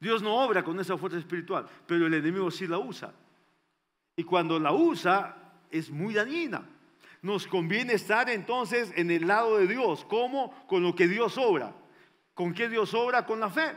Dios 0.00 0.22
no 0.22 0.34
obra 0.34 0.62
con 0.62 0.78
esa 0.80 0.96
fuerza 0.96 1.18
espiritual, 1.18 1.68
pero 1.86 2.06
el 2.06 2.14
enemigo 2.14 2.50
sí 2.50 2.66
la 2.66 2.78
usa. 2.78 3.14
Y 4.16 4.24
cuando 4.24 4.58
la 4.58 4.72
usa, 4.72 5.36
es 5.70 5.90
muy 5.90 6.14
dañina. 6.14 6.68
Nos 7.22 7.46
conviene 7.46 7.94
estar 7.94 8.28
entonces 8.30 8.92
en 8.96 9.10
el 9.10 9.26
lado 9.26 9.58
de 9.58 9.66
Dios. 9.66 10.04
¿Cómo? 10.04 10.66
Con 10.66 10.82
lo 10.82 10.94
que 10.94 11.08
Dios 11.08 11.38
obra. 11.38 11.74
¿Con 12.36 12.52
qué 12.52 12.68
Dios 12.68 12.92
obra? 12.92 13.24
Con 13.24 13.40
la 13.40 13.48
fe. 13.48 13.74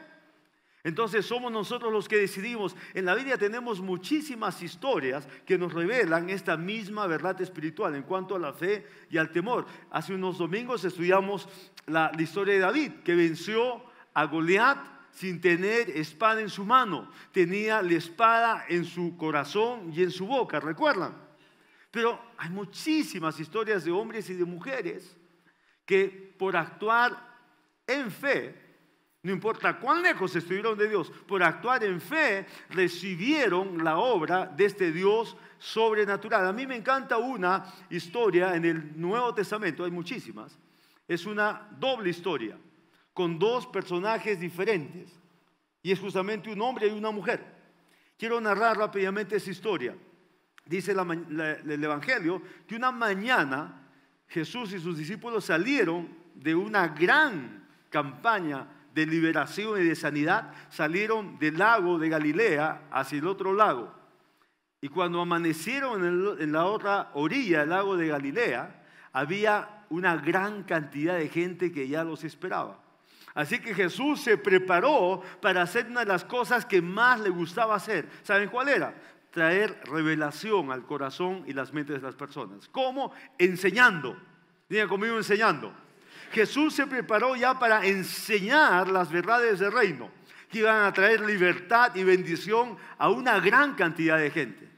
Entonces 0.83 1.25
somos 1.25 1.49
nosotros 1.49 1.93
los 1.93 2.09
que 2.09 2.17
decidimos. 2.17 2.75
En 2.93 3.05
la 3.05 3.15
Biblia 3.15 3.37
tenemos 3.37 3.79
muchísimas 3.79 4.61
historias 4.61 5.25
que 5.45 5.57
nos 5.57 5.73
revelan 5.73 6.29
esta 6.29 6.57
misma 6.57 7.07
verdad 7.07 7.39
espiritual 7.39 7.95
en 7.95 8.03
cuanto 8.03 8.35
a 8.35 8.39
la 8.39 8.51
fe 8.51 8.85
y 9.09 9.17
al 9.17 9.31
temor. 9.31 9.65
Hace 9.91 10.13
unos 10.13 10.37
domingos 10.37 10.83
estudiamos 10.83 11.47
la, 11.87 12.11
historia 12.19 12.55
de 12.55 12.59
David, 12.59 12.91
que 13.05 13.15
venció 13.15 13.81
a 14.13 14.25
Goliat 14.25 14.77
sin 15.13 15.39
tener 15.39 15.89
espada 15.91 16.41
en 16.41 16.49
su 16.49 16.65
mano. 16.65 17.09
Tenía 17.31 17.81
la 17.81 17.93
espada 17.93 18.65
en 18.67 18.83
su 18.83 19.15
corazón 19.15 19.93
y 19.95 20.03
en 20.03 20.11
su 20.11 20.27
boca, 20.27 20.59
¿recuerdan? 20.59 21.13
Pero 21.91 22.19
hay 22.37 22.49
muchísimas 22.49 23.39
historias 23.39 23.85
de 23.85 23.91
hombres 23.91 24.29
y 24.29 24.33
de 24.33 24.43
mujeres 24.43 25.15
que 25.85 26.35
por 26.37 26.57
actuar 26.57 27.28
en 27.93 28.11
fe 28.11 28.69
no 29.21 29.33
importa 29.33 29.77
cuán 29.77 30.01
lejos 30.01 30.33
estuvieron 30.35 30.77
de 30.77 30.87
Dios, 30.87 31.11
por 31.27 31.43
actuar 31.43 31.83
en 31.83 31.99
fe, 31.99 32.45
recibieron 32.69 33.83
la 33.83 33.97
obra 33.97 34.45
de 34.45 34.63
este 34.63 34.93
Dios 34.93 35.35
sobrenatural. 35.57 36.47
A 36.47 36.53
mí 36.53 36.65
me 36.65 36.77
encanta 36.77 37.17
una 37.17 37.65
historia 37.89 38.55
en 38.55 38.63
el 38.63 38.99
Nuevo 38.99 39.33
Testamento, 39.33 39.83
hay 39.83 39.91
muchísimas. 39.91 40.57
Es 41.05 41.25
una 41.25 41.67
doble 41.77 42.11
historia, 42.11 42.57
con 43.13 43.37
dos 43.37 43.67
personajes 43.67 44.39
diferentes. 44.39 45.11
Y 45.81 45.91
es 45.91 45.99
justamente 45.99 46.49
un 46.49 46.61
hombre 46.61 46.87
y 46.87 46.91
una 46.91 47.11
mujer. 47.11 47.43
Quiero 48.17 48.39
narrar 48.39 48.77
rápidamente 48.77 49.35
esa 49.35 49.51
historia. 49.51 49.97
Dice 50.65 50.93
el 50.93 51.83
Evangelio 51.83 52.41
que 52.65 52.75
una 52.75 52.91
mañana 52.91 53.85
Jesús 54.27 54.71
y 54.71 54.79
sus 54.79 54.97
discípulos 54.97 55.43
salieron 55.43 56.07
de 56.35 56.55
una 56.55 56.87
gran 56.89 57.58
campaña 57.89 58.67
de 58.93 59.05
liberación 59.05 59.81
y 59.81 59.85
de 59.85 59.95
sanidad 59.95 60.51
salieron 60.69 61.37
del 61.39 61.57
lago 61.57 61.99
de 61.99 62.09
Galilea 62.09 62.83
hacia 62.91 63.19
el 63.19 63.27
otro 63.27 63.53
lago. 63.53 63.93
Y 64.81 64.87
cuando 64.87 65.21
amanecieron 65.21 66.37
en, 66.39 66.51
la 66.51 66.65
otra 66.65 67.11
orilla 67.13 67.61
del 67.61 67.69
lago 67.69 67.97
de 67.97 68.07
Galilea, 68.07 68.83
había 69.11 69.85
una 69.89 70.15
gran 70.15 70.63
cantidad 70.63 71.17
de 71.17 71.27
gente 71.27 71.71
que 71.71 71.87
ya 71.87 72.03
los 72.03 72.23
esperaba. 72.23 72.79
Así 73.33 73.59
que 73.59 73.73
Jesús 73.73 74.21
se 74.21 74.37
preparó 74.37 75.21
para 75.41 75.61
hacer 75.61 75.87
una 75.87 76.01
de 76.01 76.05
las 76.05 76.23
cosas 76.23 76.65
que 76.65 76.81
más 76.81 77.19
le 77.19 77.29
gustaba 77.29 77.75
hacer. 77.75 78.09
¿Saben 78.23 78.49
cuál 78.49 78.69
era? 78.69 78.95
Traer 79.31 79.81
revelación 79.85 80.71
al 80.71 80.85
corazón 80.85 81.43
y 81.45 81.53
las 81.53 81.73
mentes 81.73 81.97
de 81.97 82.01
las 82.01 82.15
personas. 82.15 82.67
¿Cómo? 82.69 83.11
Enseñando. 83.37 84.17
Diga 84.67 84.87
conmigo 84.87 85.17
enseñando. 85.17 85.73
Jesús 86.31 86.73
se 86.73 86.87
preparó 86.87 87.35
ya 87.35 87.57
para 87.57 87.85
enseñar 87.85 88.89
las 88.89 89.11
verdades 89.11 89.59
del 89.59 89.71
reino, 89.71 90.09
que 90.49 90.59
iban 90.59 90.83
a 90.83 90.93
traer 90.93 91.21
libertad 91.21 91.95
y 91.95 92.03
bendición 92.03 92.77
a 92.97 93.09
una 93.09 93.39
gran 93.39 93.75
cantidad 93.75 94.17
de 94.17 94.31
gente. 94.31 94.69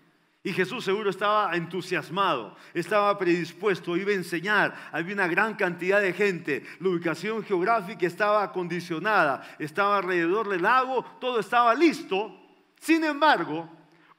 Y 0.44 0.54
Jesús 0.54 0.84
seguro 0.84 1.12
estaba 1.12 1.56
entusiasmado, 1.56 2.56
estaba 2.74 3.16
predispuesto, 3.18 3.96
iba 3.96 4.10
a 4.10 4.16
enseñar. 4.16 4.90
Había 4.92 5.14
una 5.14 5.28
gran 5.28 5.54
cantidad 5.54 6.02
de 6.02 6.14
gente. 6.14 6.66
La 6.80 6.90
ubicación 6.90 7.44
geográfica 7.44 8.08
estaba 8.08 8.42
acondicionada, 8.42 9.56
estaba 9.60 10.00
alrededor 10.00 10.50
del 10.50 10.64
lago, 10.64 11.06
todo 11.20 11.40
estaba 11.40 11.76
listo. 11.76 12.36
Sin 12.80 13.04
embargo, 13.04 13.70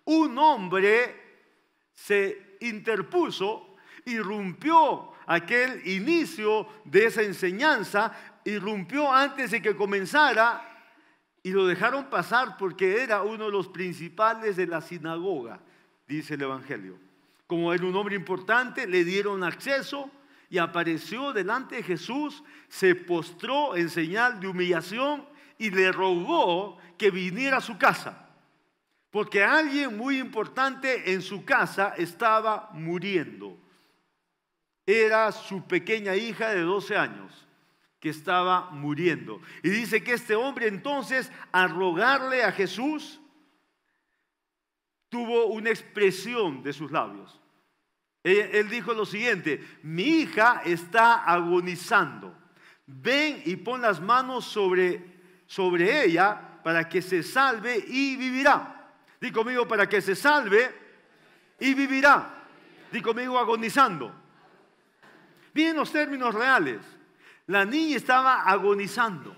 un 0.05 0.39
hombre 0.39 1.21
se 1.93 2.57
interpuso, 2.61 3.75
irrumpió 4.05 5.12
aquel 5.27 5.87
inicio 5.87 6.67
de 6.85 7.07
esa 7.07 7.23
enseñanza, 7.23 8.13
irrumpió 8.45 9.13
antes 9.13 9.51
de 9.51 9.63
que 9.63 9.77
comenzara 9.77 10.69
y 11.43 11.51
lo 11.51 11.67
dejaron 11.67 12.09
pasar 12.09 12.57
porque 12.57 13.03
era 13.03 13.23
uno 13.23 13.47
de 13.47 13.51
los 13.51 13.69
principales 13.69 14.57
de 14.57 14.67
la 14.67 14.81
sinagoga, 14.81 15.61
dice 16.07 16.35
el 16.35 16.43
Evangelio. 16.43 16.99
Como 17.47 17.73
era 17.73 17.85
un 17.85 17.97
hombre 17.97 18.15
importante, 18.15 18.87
le 18.87 19.05
dieron 19.05 19.43
acceso 19.45 20.11
y 20.49 20.59
apareció 20.59 21.33
delante 21.33 21.77
de 21.77 21.83
Jesús, 21.83 22.43
se 22.69 22.95
postró 22.95 23.77
en 23.77 23.91
señal 23.91 24.41
de 24.41 24.49
humillación 24.49 25.27
y 25.59 25.71
le 25.71 25.93
rogó 25.93 26.79
que 26.97 27.11
viniera 27.11 27.59
a 27.59 27.61
su 27.61 27.77
casa, 27.79 28.29
porque 29.11 29.43
alguien 29.43 29.97
muy 29.97 30.19
importante 30.19 31.13
en 31.13 31.23
su 31.23 31.45
casa 31.45 31.95
estaba 31.97 32.71
muriendo 32.73 33.59
era 34.87 35.31
su 35.33 35.67
pequeña 35.67 36.17
hija 36.17 36.51
de 36.51 36.63
12 36.63 36.97
años 36.97 37.47
que 38.01 38.09
estaba 38.09 38.71
muriendo. 38.71 39.41
Y 39.63 39.71
dice 39.71 40.03
que 40.03 40.15
este 40.15 40.35
hombre 40.35 40.67
entonces, 40.67 41.31
al 41.53 41.71
rogarle 41.71 42.43
a 42.43 42.51
Jesús, 42.51 43.21
tuvo 45.09 45.47
una 45.47 45.71
expresión 45.71 46.63
de 46.63 46.73
sus 46.73 46.91
labios. 46.91 47.39
Él, 48.25 48.69
dijo 48.69 48.93
lo 48.95 49.05
siguiente, 49.05 49.65
mi 49.83 50.03
hija 50.03 50.63
está 50.65 51.25
agonizando. 51.25 52.37
Ven 52.87 53.43
y 53.45 53.57
pon 53.57 53.83
las 53.83 54.01
manos 54.01 54.45
sobre, 54.45 55.05
sobre 55.47 56.05
ella 56.05 56.61
para 56.63 56.89
que 56.89 57.03
se 57.03 57.23
salve 57.23 57.85
y 57.89 58.17
vivirá. 58.17 58.91
Di 59.21 59.31
conmigo, 59.31 59.67
para 59.67 59.89
que 59.89 60.01
se 60.01 60.15
salve 60.15 60.73
y 61.61 61.75
vivirá. 61.75 62.45
Di 62.91 63.01
conmigo, 63.01 63.39
agonizando. 63.39 64.22
Miren 65.55 65.77
los 65.77 65.93
términos 65.93 66.35
reales. 66.35 66.81
La 67.47 67.65
niña 67.65 67.97
estaba 67.97 68.43
agonizando. 68.43 69.37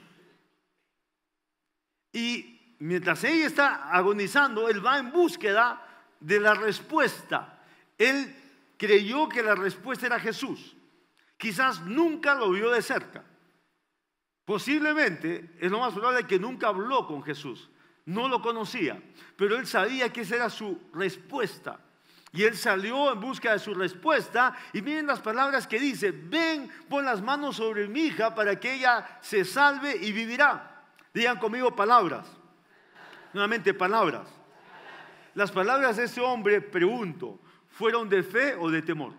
Y 2.12 2.76
mientras 2.78 3.24
ella 3.24 3.46
está 3.46 3.90
agonizando, 3.90 4.68
él 4.68 4.84
va 4.84 4.98
en 4.98 5.10
búsqueda 5.10 5.82
de 6.20 6.38
la 6.38 6.54
respuesta. 6.54 7.62
Él 7.98 8.34
creyó 8.76 9.28
que 9.28 9.42
la 9.42 9.54
respuesta 9.54 10.06
era 10.06 10.20
Jesús. 10.20 10.76
Quizás 11.36 11.80
nunca 11.82 12.34
lo 12.34 12.50
vio 12.50 12.70
de 12.70 12.82
cerca. 12.82 13.24
Posiblemente 14.44 15.56
es 15.58 15.70
lo 15.70 15.80
más 15.80 15.94
probable 15.94 16.26
que 16.26 16.38
nunca 16.38 16.68
habló 16.68 17.06
con 17.06 17.22
Jesús. 17.22 17.70
No 18.06 18.28
lo 18.28 18.42
conocía, 18.42 19.02
pero 19.36 19.56
él 19.56 19.66
sabía 19.66 20.12
que 20.12 20.20
esa 20.20 20.36
era 20.36 20.50
su 20.50 20.78
respuesta. 20.92 21.80
Y 22.34 22.42
él 22.42 22.56
salió 22.56 23.12
en 23.12 23.20
busca 23.20 23.52
de 23.52 23.60
su 23.60 23.72
respuesta. 23.74 24.56
Y 24.72 24.82
miren 24.82 25.06
las 25.06 25.20
palabras 25.20 25.68
que 25.68 25.78
dice, 25.78 26.10
ven, 26.10 26.68
pon 26.88 27.04
las 27.04 27.22
manos 27.22 27.54
sobre 27.56 27.86
mi 27.86 28.06
hija 28.06 28.34
para 28.34 28.58
que 28.58 28.74
ella 28.74 29.18
se 29.20 29.44
salve 29.44 29.96
y 29.96 30.10
vivirá. 30.10 30.82
Digan 31.14 31.38
conmigo 31.38 31.76
palabras. 31.76 32.26
Nuevamente 33.32 33.72
palabras. 33.72 34.26
Las 35.34 35.52
palabras 35.52 35.96
de 35.96 36.04
ese 36.04 36.20
hombre, 36.20 36.60
pregunto, 36.60 37.38
¿fueron 37.68 38.08
de 38.08 38.24
fe 38.24 38.56
o 38.58 38.68
de 38.68 38.82
temor? 38.82 39.14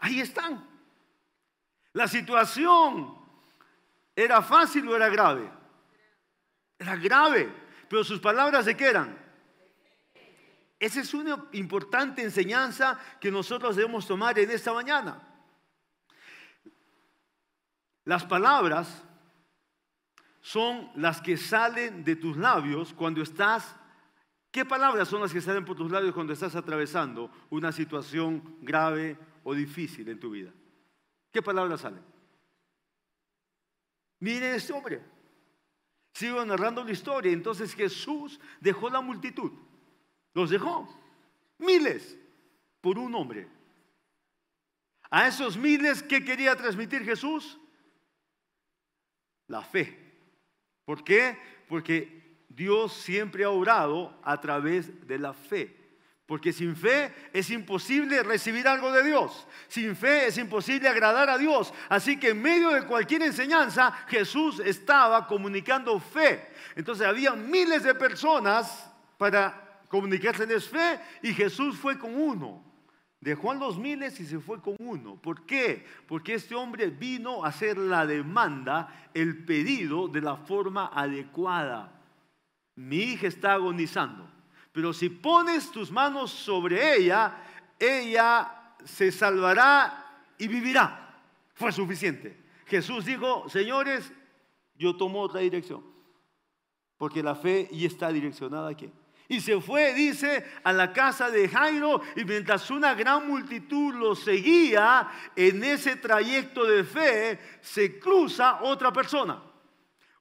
Ahí 0.00 0.20
están. 0.20 0.68
La 1.94 2.06
situación 2.08 3.16
era 4.14 4.42
fácil 4.42 4.86
o 4.86 4.94
era 4.94 5.08
grave. 5.08 5.50
Era 6.78 6.94
grave, 6.96 7.50
pero 7.88 8.04
sus 8.04 8.20
palabras 8.20 8.66
de 8.66 8.76
qué 8.76 8.84
eran? 8.84 9.27
Esa 10.78 11.00
es 11.00 11.12
una 11.12 11.48
importante 11.52 12.22
enseñanza 12.22 12.98
que 13.20 13.30
nosotros 13.30 13.74
debemos 13.74 14.06
tomar 14.06 14.38
en 14.38 14.50
esta 14.50 14.72
mañana. 14.72 15.20
Las 18.04 18.24
palabras 18.24 19.02
son 20.40 20.90
las 20.94 21.20
que 21.20 21.36
salen 21.36 22.04
de 22.04 22.16
tus 22.16 22.36
labios 22.36 22.94
cuando 22.94 23.22
estás... 23.22 23.74
¿Qué 24.50 24.64
palabras 24.64 25.08
son 25.08 25.20
las 25.20 25.32
que 25.32 25.42
salen 25.42 25.64
por 25.64 25.76
tus 25.76 25.90
labios 25.90 26.14
cuando 26.14 26.32
estás 26.32 26.54
atravesando 26.54 27.30
una 27.50 27.70
situación 27.70 28.56
grave 28.62 29.18
o 29.44 29.54
difícil 29.54 30.08
en 30.08 30.18
tu 30.18 30.30
vida? 30.30 30.50
¿Qué 31.30 31.42
palabras 31.42 31.82
salen? 31.82 32.02
Miren 34.20 34.54
este 34.54 34.72
hombre. 34.72 35.02
Sigo 36.14 36.42
narrando 36.44 36.82
la 36.82 36.92
historia. 36.92 37.30
Entonces 37.30 37.74
Jesús 37.74 38.40
dejó 38.60 38.88
la 38.88 39.02
multitud 39.02 39.52
los 40.38 40.50
dejó. 40.50 40.88
Miles 41.58 42.16
por 42.80 42.96
un 42.96 43.12
hombre. 43.14 43.48
A 45.10 45.26
esos 45.26 45.56
miles, 45.56 46.02
¿qué 46.02 46.24
quería 46.24 46.54
transmitir 46.54 47.02
Jesús? 47.02 47.58
La 49.48 49.62
fe. 49.62 49.98
¿Por 50.84 51.02
qué? 51.02 51.36
Porque 51.68 52.44
Dios 52.48 52.92
siempre 52.92 53.42
ha 53.42 53.50
orado 53.50 54.16
a 54.22 54.40
través 54.40 55.06
de 55.08 55.18
la 55.18 55.32
fe. 55.32 55.74
Porque 56.24 56.52
sin 56.52 56.76
fe 56.76 57.12
es 57.32 57.50
imposible 57.50 58.22
recibir 58.22 58.68
algo 58.68 58.92
de 58.92 59.02
Dios. 59.02 59.46
Sin 59.66 59.96
fe 59.96 60.26
es 60.26 60.38
imposible 60.38 60.86
agradar 60.86 61.30
a 61.30 61.38
Dios. 61.38 61.72
Así 61.88 62.20
que 62.20 62.28
en 62.28 62.42
medio 62.42 62.68
de 62.70 62.86
cualquier 62.86 63.22
enseñanza, 63.22 63.90
Jesús 64.06 64.60
estaba 64.60 65.26
comunicando 65.26 65.98
fe. 65.98 66.48
Entonces 66.76 67.06
había 67.06 67.32
miles 67.32 67.82
de 67.82 67.94
personas 67.94 68.92
para 69.16 69.67
comunicarles 69.88 70.68
fe 70.68 71.00
y 71.22 71.32
Jesús 71.34 71.76
fue 71.76 71.98
con 71.98 72.14
uno. 72.14 72.64
Dejó 73.20 73.50
a 73.50 73.56
los 73.56 73.78
miles 73.78 74.20
y 74.20 74.26
se 74.26 74.38
fue 74.38 74.60
con 74.60 74.76
uno. 74.78 75.16
¿Por 75.20 75.44
qué? 75.44 75.84
Porque 76.06 76.34
este 76.34 76.54
hombre 76.54 76.88
vino 76.88 77.44
a 77.44 77.48
hacer 77.48 77.76
la 77.76 78.06
demanda, 78.06 79.10
el 79.12 79.44
pedido 79.44 80.06
de 80.06 80.20
la 80.20 80.36
forma 80.36 80.90
adecuada. 80.94 82.00
Mi 82.76 82.98
hija 82.98 83.26
está 83.26 83.54
agonizando, 83.54 84.30
pero 84.70 84.92
si 84.92 85.08
pones 85.08 85.72
tus 85.72 85.90
manos 85.90 86.30
sobre 86.30 86.96
ella, 86.96 87.42
ella 87.76 88.74
se 88.84 89.10
salvará 89.10 90.22
y 90.38 90.46
vivirá. 90.46 91.20
Fue 91.54 91.72
suficiente. 91.72 92.40
Jesús 92.66 93.04
dijo, 93.04 93.48
señores, 93.48 94.12
yo 94.76 94.96
tomo 94.96 95.20
otra 95.20 95.40
dirección, 95.40 95.82
porque 96.96 97.20
la 97.20 97.34
fe 97.34 97.68
ya 97.72 97.88
está 97.88 98.12
direccionada 98.12 98.68
aquí. 98.68 98.92
Y 99.28 99.40
se 99.42 99.60
fue, 99.60 99.92
dice, 99.92 100.46
a 100.64 100.72
la 100.72 100.90
casa 100.90 101.30
de 101.30 101.48
Jairo 101.48 102.00
y 102.16 102.24
mientras 102.24 102.70
una 102.70 102.94
gran 102.94 103.28
multitud 103.28 103.94
lo 103.94 104.14
seguía 104.16 105.06
en 105.36 105.62
ese 105.62 105.96
trayecto 105.96 106.64
de 106.64 106.82
fe, 106.82 107.38
se 107.60 107.98
cruza 107.98 108.62
otra 108.62 108.90
persona. 108.90 109.42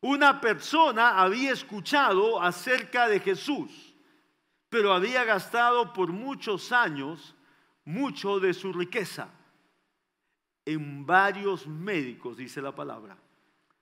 Una 0.02 0.42
persona 0.42 1.22
había 1.22 1.54
escuchado 1.54 2.42
acerca 2.42 3.08
de 3.08 3.22
Jesús, 3.22 3.96
pero 4.70 4.92
había 4.92 5.24
gastado 5.24 5.94
por 5.94 6.12
muchos 6.12 6.74
años 6.74 7.34
mucho 7.86 8.42
de 8.42 8.54
su 8.54 8.74
riqueza 8.74 9.30
en 10.66 11.06
varios 11.06 11.66
médicos, 11.66 12.36
dice 12.36 12.62
la 12.62 12.76
palabra. 12.76 13.18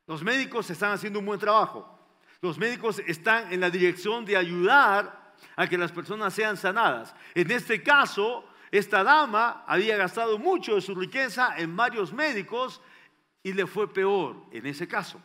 Los 0.05 0.23
médicos 0.23 0.69
están 0.69 0.91
haciendo 0.91 1.17
un 1.17 1.25
buen 1.25 1.39
trabajo. 1.39 1.94
Los 2.45 2.59
médicos 2.59 3.01
están 3.07 3.51
en 3.51 3.59
la 3.59 3.71
dirección 3.71 4.23
de 4.23 4.37
ayudar 4.37 5.33
a 5.55 5.67
que 5.67 5.79
las 5.79 5.91
personas 5.91 6.31
sean 6.31 6.57
sanadas. 6.57 7.15
En 7.33 7.49
este 7.49 7.81
caso, 7.81 8.47
esta 8.69 9.03
dama 9.03 9.63
había 9.65 9.97
gastado 9.97 10.37
mucho 10.37 10.75
de 10.75 10.81
su 10.81 10.93
riqueza 10.93 11.55
en 11.57 11.75
varios 11.75 12.13
médicos 12.13 12.83
y 13.41 13.51
le 13.51 13.65
fue 13.65 13.91
peor 13.91 14.35
en 14.51 14.63
ese 14.67 14.87
caso. 14.87 15.19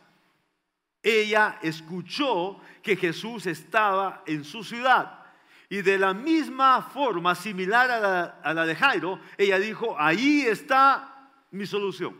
Ella 1.03 1.59
escuchó 1.61 2.59
que 2.81 2.95
Jesús 2.95 3.45
estaba 3.45 4.23
en 4.25 4.43
su 4.43 4.63
ciudad 4.63 5.23
y 5.69 5.83
de 5.83 5.99
la 5.99 6.15
misma 6.15 6.81
forma, 6.81 7.35
similar 7.35 7.91
a 8.41 8.51
la, 8.51 8.65
de 8.65 8.75
Jairo, 8.75 9.19
ella 9.37 9.59
dijo, 9.59 9.95
ahí 9.95 10.41
está 10.41 11.29
mi 11.51 11.67
solución. 11.67 12.17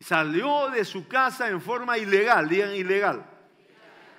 Salió 0.00 0.70
de 0.70 0.86
su 0.86 1.06
casa 1.06 1.50
en 1.50 1.60
forma 1.60 1.98
ilegal, 1.98 2.48
digan 2.48 2.74
ilegal. 2.74 3.33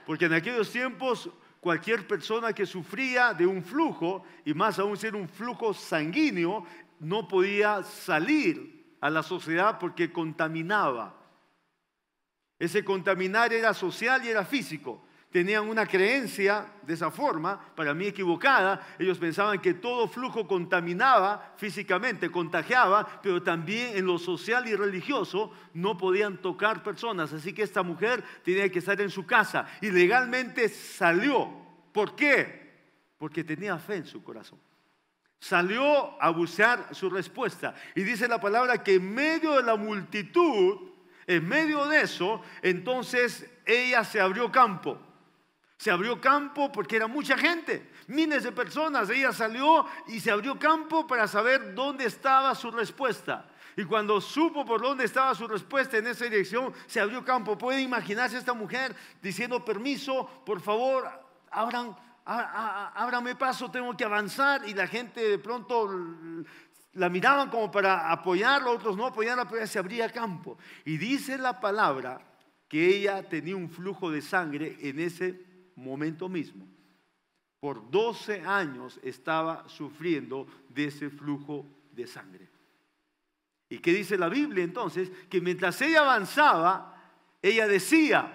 Porque 0.05 0.25
en 0.25 0.33
aquellos 0.33 0.71
tiempos 0.71 1.29
cualquier 1.59 2.07
persona 2.07 2.53
que 2.53 2.65
sufría 2.65 3.33
de 3.33 3.47
un 3.47 3.63
flujo, 3.63 4.23
y 4.45 4.53
más 4.53 4.77
aún 4.77 4.97
si 4.97 5.07
era 5.07 5.17
un 5.17 5.27
flujo 5.27 5.73
sanguíneo, 5.73 6.65
no 6.99 7.27
podía 7.27 7.83
salir 7.83 8.95
a 9.01 9.09
la 9.09 9.23
sociedad 9.23 9.79
porque 9.79 10.11
contaminaba. 10.11 11.15
Ese 12.59 12.85
contaminar 12.85 13.51
era 13.51 13.73
social 13.73 14.23
y 14.23 14.29
era 14.29 14.45
físico 14.45 15.05
tenían 15.31 15.67
una 15.67 15.85
creencia 15.85 16.65
de 16.81 16.93
esa 16.93 17.11
forma, 17.11 17.59
para 17.75 17.93
mí 17.93 18.07
equivocada. 18.07 18.95
Ellos 18.97 19.17
pensaban 19.17 19.59
que 19.59 19.73
todo 19.73 20.07
flujo 20.07 20.47
contaminaba 20.47 21.53
físicamente, 21.57 22.31
contagiaba, 22.31 23.19
pero 23.21 23.43
también 23.43 23.97
en 23.97 24.05
lo 24.05 24.17
social 24.17 24.65
y 24.67 24.75
religioso 24.75 25.51
no 25.73 25.97
podían 25.97 26.37
tocar 26.37 26.83
personas. 26.83 27.33
Así 27.33 27.51
que 27.51 27.63
esta 27.63 27.83
mujer 27.83 28.23
tenía 28.43 28.69
que 28.69 28.79
estar 28.79 28.99
en 29.01 29.09
su 29.09 29.25
casa 29.25 29.67
y 29.81 29.91
legalmente 29.91 30.69
salió. 30.69 31.49
¿Por 31.91 32.15
qué? 32.15 32.73
Porque 33.17 33.43
tenía 33.43 33.77
fe 33.77 33.97
en 33.97 34.05
su 34.05 34.23
corazón. 34.23 34.59
Salió 35.39 36.21
a 36.21 36.29
buscar 36.29 36.95
su 36.95 37.09
respuesta. 37.09 37.75
Y 37.93 38.03
dice 38.03 38.27
la 38.27 38.39
palabra 38.39 38.81
que 38.83 38.95
en 38.95 39.13
medio 39.13 39.57
de 39.57 39.63
la 39.63 39.75
multitud, 39.75 40.91
en 41.27 41.47
medio 41.47 41.87
de 41.87 42.01
eso, 42.01 42.41
entonces 42.61 43.49
ella 43.65 44.03
se 44.03 44.21
abrió 44.21 44.51
campo. 44.51 44.99
Se 45.77 45.91
abrió 45.91 46.19
campo 46.21 46.71
porque 46.71 46.95
era 46.95 47.07
mucha 47.07 47.37
gente, 47.37 47.91
miles 48.07 48.43
de 48.43 48.51
personas. 48.51 49.09
Ella 49.09 49.33
salió 49.33 49.85
y 50.07 50.19
se 50.19 50.31
abrió 50.31 50.57
campo 50.57 51.05
para 51.05 51.27
saber 51.27 51.75
dónde 51.75 52.05
estaba 52.05 52.55
su 52.55 52.71
respuesta. 52.71 53.49
Y 53.77 53.83
cuando 53.83 54.21
supo 54.21 54.65
por 54.65 54.81
dónde 54.81 55.03
estaba 55.03 55.35
su 55.35 55.47
respuesta 55.47 55.97
en 55.97 56.07
esa 56.07 56.25
dirección, 56.25 56.73
se 56.87 57.01
abrió 57.01 57.25
campo. 57.25 57.57
Puede 57.57 57.81
imaginarse 57.81 58.37
esta 58.37 58.53
mujer 58.53 58.95
diciendo, 59.21 59.65
permiso, 59.65 60.43
por 60.45 60.61
favor, 60.61 61.09
abran, 61.51 61.95
ábrame 62.23 63.35
paso, 63.35 63.69
tengo 63.69 63.95
que 63.97 64.05
avanzar. 64.05 64.67
Y 64.67 64.73
la 64.73 64.87
gente 64.87 65.21
de 65.21 65.39
pronto 65.39 65.89
la 66.93 67.09
miraban 67.09 67.49
como 67.49 67.69
para 67.69 68.09
apoyarla, 68.11 68.71
otros 68.71 68.95
no 68.95 69.05
apoyarla, 69.05 69.43
pero 69.43 69.57
ella 69.57 69.67
se 69.67 69.79
abría 69.79 70.09
campo. 70.09 70.57
Y 70.85 70.97
dice 70.97 71.37
la 71.37 71.59
palabra 71.59 72.21
que 72.69 72.95
ella 72.95 73.27
tenía 73.27 73.57
un 73.57 73.69
flujo 73.69 74.09
de 74.09 74.21
sangre 74.21 74.77
en 74.79 74.99
ese 74.99 75.44
momento 75.75 76.29
mismo, 76.29 76.67
por 77.59 77.89
12 77.89 78.41
años 78.41 78.99
estaba 79.03 79.67
sufriendo 79.67 80.47
de 80.69 80.85
ese 80.85 81.09
flujo 81.09 81.65
de 81.91 82.07
sangre. 82.07 82.49
¿Y 83.69 83.79
qué 83.79 83.91
dice 83.93 84.17
la 84.17 84.29
Biblia 84.29 84.63
entonces? 84.63 85.11
Que 85.29 85.41
mientras 85.41 85.81
ella 85.81 86.01
avanzaba, 86.01 86.95
ella 87.41 87.67
decía, 87.67 88.31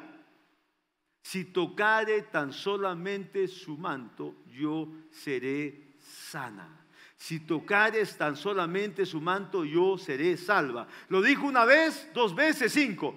si 1.23 1.45
tocare 1.45 2.23
tan 2.23 2.53
solamente 2.53 3.47
su 3.47 3.77
manto, 3.77 4.37
yo 4.47 4.89
seré 5.11 5.95
sana. 5.99 6.81
Si 7.17 7.41
tocares 7.41 8.17
tan 8.17 8.35
solamente 8.35 9.05
su 9.05 9.21
manto, 9.21 9.65
yo 9.65 9.99
seré 9.99 10.37
salva. 10.37 10.89
Lo 11.09 11.21
dijo 11.21 11.47
una 11.47 11.65
vez, 11.65 12.11
dos 12.15 12.35
veces, 12.35 12.73
cinco. 12.73 13.15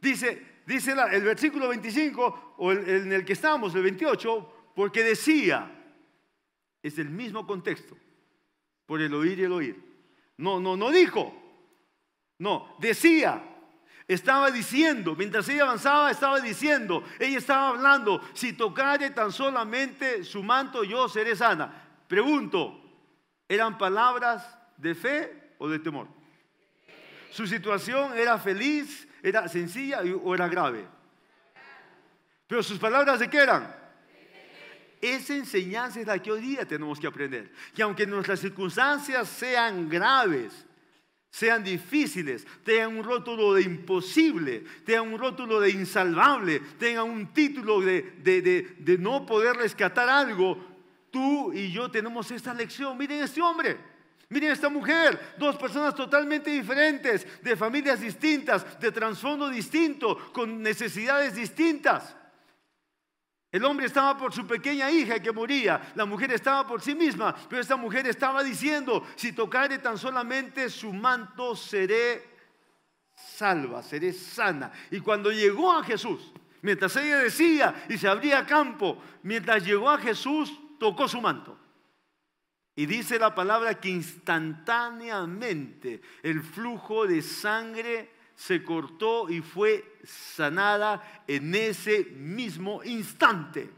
Dice, 0.00 0.47
Dice 0.68 0.94
el 1.12 1.22
versículo 1.22 1.66
25, 1.68 2.56
o 2.58 2.72
en 2.72 3.10
el 3.10 3.24
que 3.24 3.32
estamos, 3.32 3.74
el 3.74 3.82
28, 3.84 4.72
porque 4.76 5.02
decía, 5.02 5.74
es 6.82 6.98
el 6.98 7.08
mismo 7.08 7.46
contexto, 7.46 7.96
por 8.84 9.00
el 9.00 9.14
oír 9.14 9.38
y 9.38 9.44
el 9.44 9.52
oír. 9.52 9.82
No, 10.36 10.60
no, 10.60 10.76
no 10.76 10.90
dijo, 10.90 11.34
no, 12.36 12.76
decía, 12.80 13.42
estaba 14.06 14.50
diciendo, 14.50 15.14
mientras 15.16 15.48
ella 15.48 15.62
avanzaba, 15.62 16.10
estaba 16.10 16.38
diciendo, 16.38 17.02
ella 17.18 17.38
estaba 17.38 17.68
hablando, 17.70 18.20
si 18.34 18.52
tocare 18.52 19.08
tan 19.12 19.32
solamente 19.32 20.22
su 20.22 20.42
manto, 20.42 20.84
yo 20.84 21.08
seré 21.08 21.34
sana. 21.34 21.82
Pregunto, 22.06 22.78
¿eran 23.48 23.78
palabras 23.78 24.58
de 24.76 24.94
fe 24.94 25.54
o 25.56 25.66
de 25.66 25.78
temor? 25.78 26.08
Su 27.30 27.46
situación 27.46 28.18
era 28.18 28.36
feliz, 28.36 29.07
¿Era 29.22 29.48
sencilla 29.48 30.00
o 30.00 30.34
era 30.34 30.48
grave? 30.48 30.84
Pero 32.46 32.62
sus 32.62 32.78
palabras 32.78 33.20
de 33.20 33.28
qué 33.28 33.38
eran? 33.38 33.76
Esa 35.00 35.34
enseñanza 35.34 36.00
es 36.00 36.06
la 36.06 36.20
que 36.20 36.32
hoy 36.32 36.40
día 36.40 36.66
tenemos 36.66 36.98
que 36.98 37.06
aprender. 37.06 37.52
Que 37.74 37.82
aunque 37.82 38.06
nuestras 38.06 38.40
circunstancias 38.40 39.28
sean 39.28 39.88
graves, 39.88 40.66
sean 41.30 41.62
difíciles, 41.62 42.46
tengan 42.64 42.96
un 42.96 43.04
rótulo 43.04 43.54
de 43.54 43.62
imposible, 43.62 44.64
tengan 44.84 45.12
un 45.12 45.18
rótulo 45.18 45.60
de 45.60 45.70
insalvable, 45.70 46.60
tengan 46.78 47.04
un 47.04 47.32
título 47.32 47.80
de, 47.80 48.02
de 48.22 48.98
no 48.98 49.24
poder 49.24 49.56
rescatar 49.56 50.08
algo, 50.08 50.58
tú 51.10 51.52
y 51.52 51.70
yo 51.70 51.90
tenemos 51.90 52.30
esta 52.30 52.54
lección. 52.54 52.96
Miren 52.96 53.22
este 53.22 53.40
hombre. 53.40 53.97
Miren 54.30 54.50
esta 54.50 54.68
mujer, 54.68 55.36
dos 55.38 55.56
personas 55.56 55.94
totalmente 55.94 56.50
diferentes, 56.50 57.26
de 57.42 57.56
familias 57.56 58.00
distintas, 58.00 58.78
de 58.78 58.92
trasfondo 58.92 59.48
distinto, 59.48 60.32
con 60.32 60.62
necesidades 60.62 61.34
distintas. 61.34 62.14
El 63.50 63.64
hombre 63.64 63.86
estaba 63.86 64.18
por 64.18 64.34
su 64.34 64.46
pequeña 64.46 64.90
hija 64.90 65.20
que 65.20 65.32
moría, 65.32 65.92
la 65.94 66.04
mujer 66.04 66.30
estaba 66.32 66.66
por 66.66 66.82
sí 66.82 66.94
misma, 66.94 67.34
pero 67.48 67.62
esta 67.62 67.76
mujer 67.76 68.06
estaba 68.06 68.44
diciendo, 68.44 69.06
si 69.16 69.32
tocare 69.32 69.78
tan 69.78 69.96
solamente 69.96 70.68
su 70.68 70.92
manto, 70.92 71.56
seré 71.56 72.28
salva, 73.14 73.82
seré 73.82 74.12
sana. 74.12 74.70
Y 74.90 75.00
cuando 75.00 75.32
llegó 75.32 75.72
a 75.72 75.82
Jesús, 75.82 76.30
mientras 76.60 76.94
ella 76.96 77.20
decía 77.20 77.86
y 77.88 77.96
se 77.96 78.06
abría 78.06 78.44
campo, 78.44 79.02
mientras 79.22 79.64
llegó 79.64 79.88
a 79.88 79.96
Jesús, 79.96 80.52
tocó 80.78 81.08
su 81.08 81.22
manto. 81.22 81.58
Y 82.78 82.86
dice 82.86 83.18
la 83.18 83.34
palabra 83.34 83.80
que 83.80 83.88
instantáneamente 83.88 86.00
el 86.22 86.40
flujo 86.40 87.08
de 87.08 87.22
sangre 87.22 88.08
se 88.36 88.62
cortó 88.62 89.28
y 89.28 89.40
fue 89.40 89.96
sanada 90.04 91.24
en 91.26 91.56
ese 91.56 92.04
mismo 92.04 92.84
instante. 92.84 93.68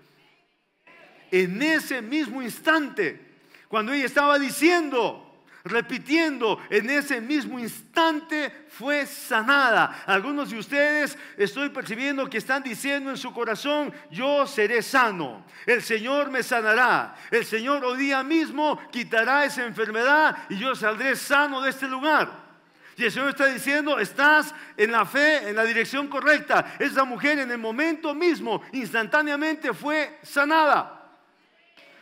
En 1.30 1.62
ese 1.62 2.02
mismo 2.02 2.42
instante, 2.42 3.38
cuando 3.68 3.94
ella 3.94 4.04
estaba 4.04 4.38
diciendo, 4.38 5.29
repitiendo, 5.64 6.60
en 6.70 6.88
ese 6.90 7.20
mismo 7.20 7.58
instante 7.58 8.66
fue 8.68 9.06
sanada. 9.06 10.04
Algunos 10.06 10.50
de 10.50 10.58
ustedes 10.58 11.18
estoy 11.36 11.68
percibiendo 11.70 12.28
que 12.28 12.38
están 12.38 12.62
diciendo 12.62 13.10
en 13.10 13.16
su 13.16 13.32
corazón, 13.32 13.92
yo 14.10 14.46
seré 14.46 14.82
sano, 14.82 15.44
el 15.66 15.82
Señor 15.82 16.30
me 16.30 16.42
sanará, 16.42 17.14
el 17.30 17.44
Señor 17.44 17.84
hoy 17.84 17.98
día 17.98 18.22
mismo 18.22 18.80
quitará 18.90 19.44
esa 19.44 19.64
enfermedad 19.64 20.36
y 20.48 20.58
yo 20.58 20.74
saldré 20.74 21.16
sano 21.16 21.60
de 21.60 21.70
este 21.70 21.88
lugar. 21.88 22.50
Y 22.96 23.04
el 23.04 23.12
Señor 23.12 23.30
está 23.30 23.46
diciendo, 23.46 23.98
estás 23.98 24.54
en 24.76 24.92
la 24.92 25.06
fe, 25.06 25.48
en 25.48 25.56
la 25.56 25.64
dirección 25.64 26.08
correcta. 26.08 26.74
Esa 26.78 27.04
mujer 27.04 27.38
en 27.38 27.50
el 27.50 27.56
momento 27.56 28.14
mismo, 28.14 28.60
instantáneamente 28.72 29.72
fue 29.72 30.18
sanada. 30.22 30.99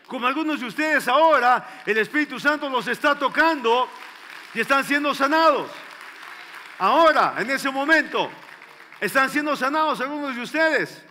Como 0.09 0.27
algunos 0.27 0.59
de 0.59 0.67
ustedes 0.67 1.07
ahora, 1.07 1.83
el 1.85 1.99
Espíritu 1.99 2.41
Santo 2.41 2.69
los 2.71 2.89
está 2.89 3.17
tocando 3.17 3.89
y 4.55 4.61
están 4.61 4.83
siendo 4.83 5.15
sanados. 5.15 5.71
Ahora, 6.79 7.35
en 7.39 7.51
ese 7.51 7.71
momento, 7.71 8.31
están 9.01 9.29
siendo 9.29 9.55
sanados 9.55 10.01
algunos 10.01 10.35
de 10.35 10.43
ustedes. 10.43 11.05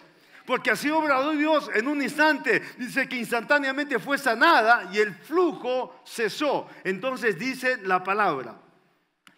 Porque 0.48 0.72
así 0.72 0.90
obrado 0.90 1.32
Dios 1.34 1.70
en 1.76 1.88
un 1.88 2.02
instante. 2.02 2.60
Dice 2.78 3.08
que 3.08 3.18
instantáneamente 3.18 4.00
fue 4.00 4.18
sanada 4.18 4.90
y 4.92 4.98
el 4.98 5.14
flujo 5.14 6.02
cesó. 6.04 6.68
Entonces 6.84 7.38
dice 7.38 7.78
la 7.84 8.04
palabra 8.04 8.60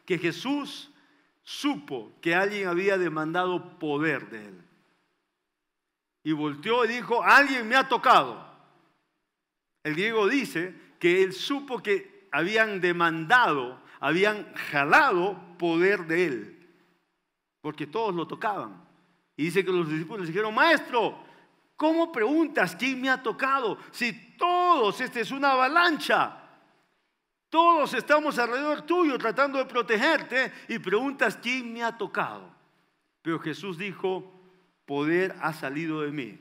que 0.05 0.17
Jesús 0.17 0.89
supo 1.43 2.13
que 2.21 2.33
alguien 2.33 2.69
había 2.69 2.97
demandado 2.97 3.77
poder 3.77 4.29
de 4.29 4.45
él. 4.45 4.61
Y 6.23 6.31
volteó 6.31 6.85
y 6.85 6.89
dijo, 6.89 7.23
alguien 7.23 7.67
me 7.67 7.75
ha 7.75 7.89
tocado. 7.89 8.48
El 9.83 9.93
griego 9.93 10.27
dice 10.27 10.73
que 10.99 11.23
él 11.23 11.33
supo 11.33 11.81
que 11.81 12.27
habían 12.31 12.81
demandado, 12.81 13.81
habían 13.99 14.53
jalado 14.53 15.39
poder 15.57 16.05
de 16.05 16.25
él, 16.25 16.67
porque 17.61 17.87
todos 17.87 18.13
lo 18.13 18.27
tocaban. 18.27 18.83
Y 19.35 19.45
dice 19.45 19.63
que 19.63 19.71
los 19.71 19.89
discípulos 19.89 20.21
le 20.21 20.27
dijeron, 20.27 20.53
maestro, 20.53 21.17
¿cómo 21.75 22.11
preguntas 22.11 22.75
quién 22.75 23.01
me 23.01 23.09
ha 23.09 23.23
tocado? 23.23 23.77
Si 23.91 24.35
todos, 24.37 24.99
esta 24.99 25.21
es 25.21 25.31
una 25.31 25.51
avalancha, 25.51 26.35
todos 27.49 27.93
estamos 27.93 28.37
alrededor 28.37 28.83
tuyo 28.83 29.17
tratando 29.17 29.57
de 29.57 29.65
protegerte 29.65 30.51
y 30.67 30.77
preguntas 30.77 31.39
quién 31.41 31.73
me 31.73 31.83
ha 31.83 31.97
tocado. 31.97 32.53
Pero 33.21 33.39
Jesús 33.39 33.77
dijo, 33.77 34.31
poder 34.85 35.35
ha 35.41 35.53
salido 35.53 36.01
de 36.01 36.11
mí, 36.11 36.39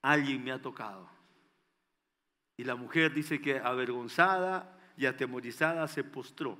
alguien 0.00 0.44
me 0.44 0.52
ha 0.52 0.62
tocado. 0.62 1.11
Y 2.56 2.64
la 2.64 2.76
mujer 2.76 3.12
dice 3.12 3.40
que 3.40 3.58
avergonzada 3.58 4.78
y 4.96 5.06
atemorizada 5.06 5.88
se 5.88 6.04
postró 6.04 6.58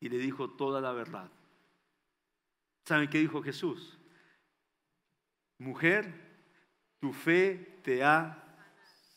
y 0.00 0.08
le 0.08 0.18
dijo 0.18 0.50
toda 0.50 0.80
la 0.80 0.92
verdad. 0.92 1.30
¿Saben 2.84 3.08
qué 3.08 3.18
dijo 3.18 3.42
Jesús? 3.42 3.98
Mujer, 5.58 6.12
tu 6.98 7.12
fe 7.12 7.78
te 7.84 8.02
ha 8.02 8.42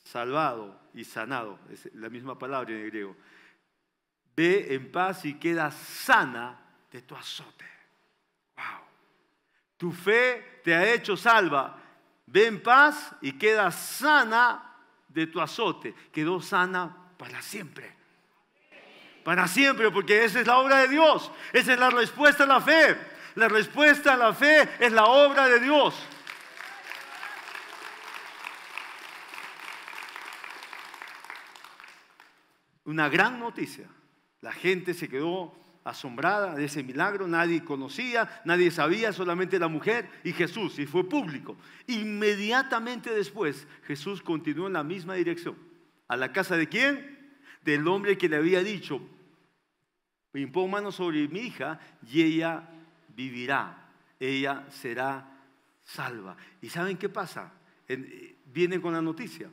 salvado 0.04 0.80
y 0.94 1.04
sanado. 1.04 1.60
Es 1.72 1.92
la 1.96 2.10
misma 2.10 2.38
palabra 2.38 2.72
en 2.72 2.86
griego. 2.88 3.16
Ve 4.36 4.76
en 4.76 4.92
paz 4.92 5.26
y 5.26 5.36
queda 5.36 5.72
sana 5.72 6.60
de 6.92 7.02
tu 7.02 7.16
azote. 7.16 7.66
Wow. 8.56 8.86
Tu 9.78 9.92
fe 9.92 10.62
te 10.64 10.76
ha 10.76 10.94
hecho 10.94 11.18
salva. 11.18 11.82
Ve 12.28 12.48
en 12.48 12.62
paz 12.62 13.16
y 13.22 13.34
queda 13.34 13.72
sana 13.72 14.75
de 15.16 15.28
tu 15.28 15.40
azote, 15.40 15.96
quedó 16.12 16.42
sana 16.42 16.96
para 17.18 17.42
siempre. 17.42 17.96
Para 19.24 19.48
siempre, 19.48 19.90
porque 19.90 20.26
esa 20.26 20.42
es 20.42 20.46
la 20.46 20.60
obra 20.60 20.80
de 20.80 20.90
Dios. 20.90 21.32
Esa 21.54 21.74
es 21.74 21.80
la 21.80 21.90
respuesta 21.90 22.44
a 22.44 22.48
la 22.48 22.62
fe. 22.62 22.98
La 23.36 23.48
respuesta 23.48 24.14
a 24.14 24.18
la 24.18 24.34
fe 24.34 24.70
es 24.80 24.92
la 24.92 25.06
obra 25.06 25.48
de 25.48 25.62
Dios. 25.62 25.96
Una 32.84 33.10
gran 33.10 33.40
noticia. 33.40 33.88
La 34.42 34.52
gente 34.52 34.94
se 34.94 35.10
quedó 35.10 35.58
asombrada 35.86 36.56
de 36.56 36.66
ese 36.66 36.84
milagro, 36.84 37.28
nadie 37.28 37.64
conocía, 37.64 38.42
nadie 38.44 38.72
sabía, 38.72 39.14
solamente 39.14 39.60
la 39.60 39.68
mujer 39.68 40.10
y 40.24 40.34
Jesús, 40.34 40.78
y 40.80 40.88
fue 40.88 41.08
público. 41.08 41.56
Inmediatamente 41.88 43.12
después, 43.12 43.68
Jesús 43.84 44.22
continuó 44.22 44.68
en 44.68 44.74
la 44.74 44.84
misma 44.84 45.14
dirección. 45.14 45.56
¿A 46.08 46.18
la 46.18 46.34
casa 46.34 46.58
de 46.58 46.68
quién? 46.68 47.38
Del 47.64 47.88
hombre 47.88 48.18
que 48.18 48.28
le 48.28 48.36
había 48.36 48.64
dicho, 48.64 49.00
impón 50.34 50.72
mano 50.72 50.92
sobre 50.92 51.28
mi 51.28 51.40
hija 51.40 51.80
y 52.12 52.24
ella 52.24 52.68
vivirá, 53.16 53.90
ella 54.20 54.66
será 54.72 55.40
salva. 55.84 56.36
¿Y 56.62 56.70
saben 56.70 56.98
qué 56.98 57.10
pasa? 57.10 57.54
vienen 58.46 58.82
con 58.82 58.94
la 58.94 59.02
noticia. 59.02 59.48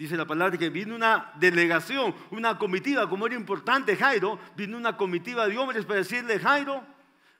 Dice 0.00 0.16
la 0.16 0.24
palabra 0.24 0.56
que 0.56 0.70
vino 0.70 0.94
una 0.94 1.30
delegación, 1.34 2.14
una 2.30 2.56
comitiva, 2.56 3.06
como 3.06 3.26
era 3.26 3.34
importante 3.34 3.94
Jairo, 3.94 4.40
vino 4.56 4.78
una 4.78 4.96
comitiva 4.96 5.46
de 5.46 5.58
hombres 5.58 5.84
para 5.84 5.98
decirle, 5.98 6.38
Jairo, 6.38 6.82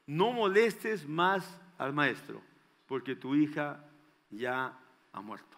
no 0.06 0.30
molestes 0.30 1.08
más 1.08 1.58
al 1.78 1.94
maestro, 1.94 2.42
porque 2.86 3.16
tu 3.16 3.34
hija 3.34 3.82
ya 4.28 4.78
ha 5.10 5.20
muerto. 5.22 5.56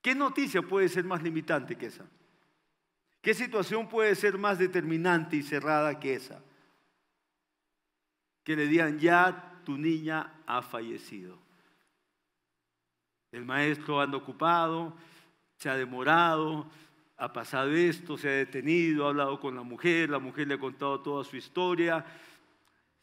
¿Qué 0.00 0.14
noticia 0.14 0.62
puede 0.62 0.88
ser 0.88 1.02
más 1.02 1.20
limitante 1.24 1.74
que 1.74 1.86
esa? 1.86 2.04
¿Qué 3.20 3.34
situación 3.34 3.88
puede 3.88 4.14
ser 4.14 4.38
más 4.38 4.60
determinante 4.60 5.34
y 5.34 5.42
cerrada 5.42 5.98
que 5.98 6.14
esa? 6.14 6.40
Que 8.44 8.54
le 8.54 8.68
digan, 8.68 9.00
ya 9.00 9.60
tu 9.64 9.76
niña 9.76 10.34
ha 10.46 10.62
fallecido. 10.62 11.36
El 13.32 13.44
maestro 13.44 14.00
anda 14.00 14.16
ocupado, 14.16 14.96
se 15.58 15.70
ha 15.70 15.76
demorado, 15.76 16.68
ha 17.16 17.32
pasado 17.32 17.70
esto, 17.72 18.18
se 18.18 18.28
ha 18.28 18.32
detenido, 18.32 19.06
ha 19.06 19.10
hablado 19.10 19.40
con 19.40 19.54
la 19.54 19.62
mujer, 19.62 20.10
la 20.10 20.18
mujer 20.18 20.48
le 20.48 20.54
ha 20.54 20.58
contado 20.58 21.00
toda 21.00 21.24
su 21.24 21.36
historia, 21.36 22.04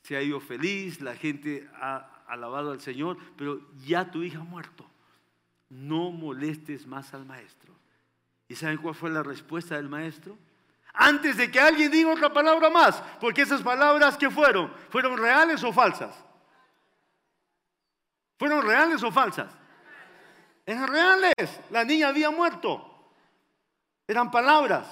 se 0.03 0.15
ha 0.15 0.21
ido 0.21 0.39
feliz, 0.39 1.01
la 1.01 1.15
gente 1.15 1.67
ha 1.75 2.23
alabado 2.27 2.71
al 2.71 2.81
Señor, 2.81 3.17
pero 3.37 3.59
ya 3.85 4.09
tu 4.11 4.23
hija 4.23 4.39
ha 4.39 4.43
muerto. 4.43 4.85
No 5.69 6.11
molestes 6.11 6.85
más 6.85 7.13
al 7.13 7.25
maestro. 7.25 7.73
¿Y 8.47 8.55
saben 8.55 8.77
cuál 8.77 8.93
fue 8.93 9.09
la 9.09 9.23
respuesta 9.23 9.75
del 9.75 9.89
maestro? 9.89 10.37
Antes 10.93 11.37
de 11.37 11.49
que 11.49 11.59
alguien 11.59 11.91
diga 11.91 12.13
otra 12.13 12.31
palabra 12.31 12.69
más, 12.69 13.01
porque 13.19 13.41
esas 13.41 13.63
palabras 13.63 14.15
que 14.15 14.29
fueron, 14.29 14.71
¿fueron 14.89 15.17
reales 15.17 15.63
o 15.63 15.73
falsas? 15.73 16.23
¿Fueron 18.37 18.63
reales 18.63 19.01
o 19.01 19.11
falsas? 19.11 19.51
Eran 20.65 20.87
reales. 20.87 21.59
La 21.69 21.83
niña 21.83 22.09
había 22.09 22.29
muerto. 22.29 23.11
Eran 24.07 24.31
palabras. 24.31 24.87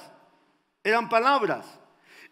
Eran 0.83 1.09
palabras. 1.09 1.79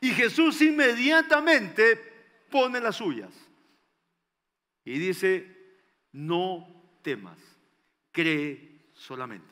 Y 0.01 0.09
Jesús 0.11 0.61
inmediatamente 0.61 2.45
pone 2.49 2.79
las 2.79 2.95
suyas. 2.95 3.33
Y 4.85 4.97
dice, 4.97 5.45
no 6.13 6.97
temas, 7.01 7.37
cree 8.11 8.89
solamente. 8.93 9.48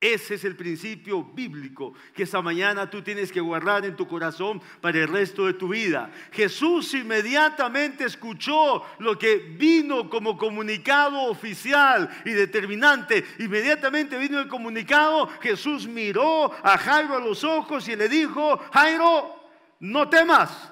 Ese 0.00 0.36
es 0.36 0.44
el 0.44 0.54
principio 0.54 1.24
bíblico 1.24 1.92
que 2.14 2.22
esta 2.22 2.40
mañana 2.40 2.88
tú 2.88 3.02
tienes 3.02 3.32
que 3.32 3.40
guardar 3.40 3.84
en 3.84 3.96
tu 3.96 4.06
corazón 4.06 4.62
para 4.80 4.98
el 4.98 5.08
resto 5.08 5.46
de 5.46 5.54
tu 5.54 5.66
vida. 5.66 6.12
Jesús 6.30 6.94
inmediatamente 6.94 8.04
escuchó 8.04 8.84
lo 9.00 9.18
que 9.18 9.38
vino 9.58 10.08
como 10.08 10.38
comunicado 10.38 11.22
oficial 11.22 12.08
y 12.24 12.30
determinante. 12.30 13.24
Inmediatamente 13.40 14.16
vino 14.18 14.38
el 14.38 14.46
comunicado, 14.46 15.26
Jesús 15.40 15.88
miró 15.88 16.52
a 16.62 16.78
Jairo 16.78 17.16
a 17.16 17.20
los 17.20 17.42
ojos 17.42 17.88
y 17.88 17.96
le 17.96 18.08
dijo, 18.08 18.56
Jairo, 18.72 19.34
no 19.80 20.08
temas, 20.08 20.70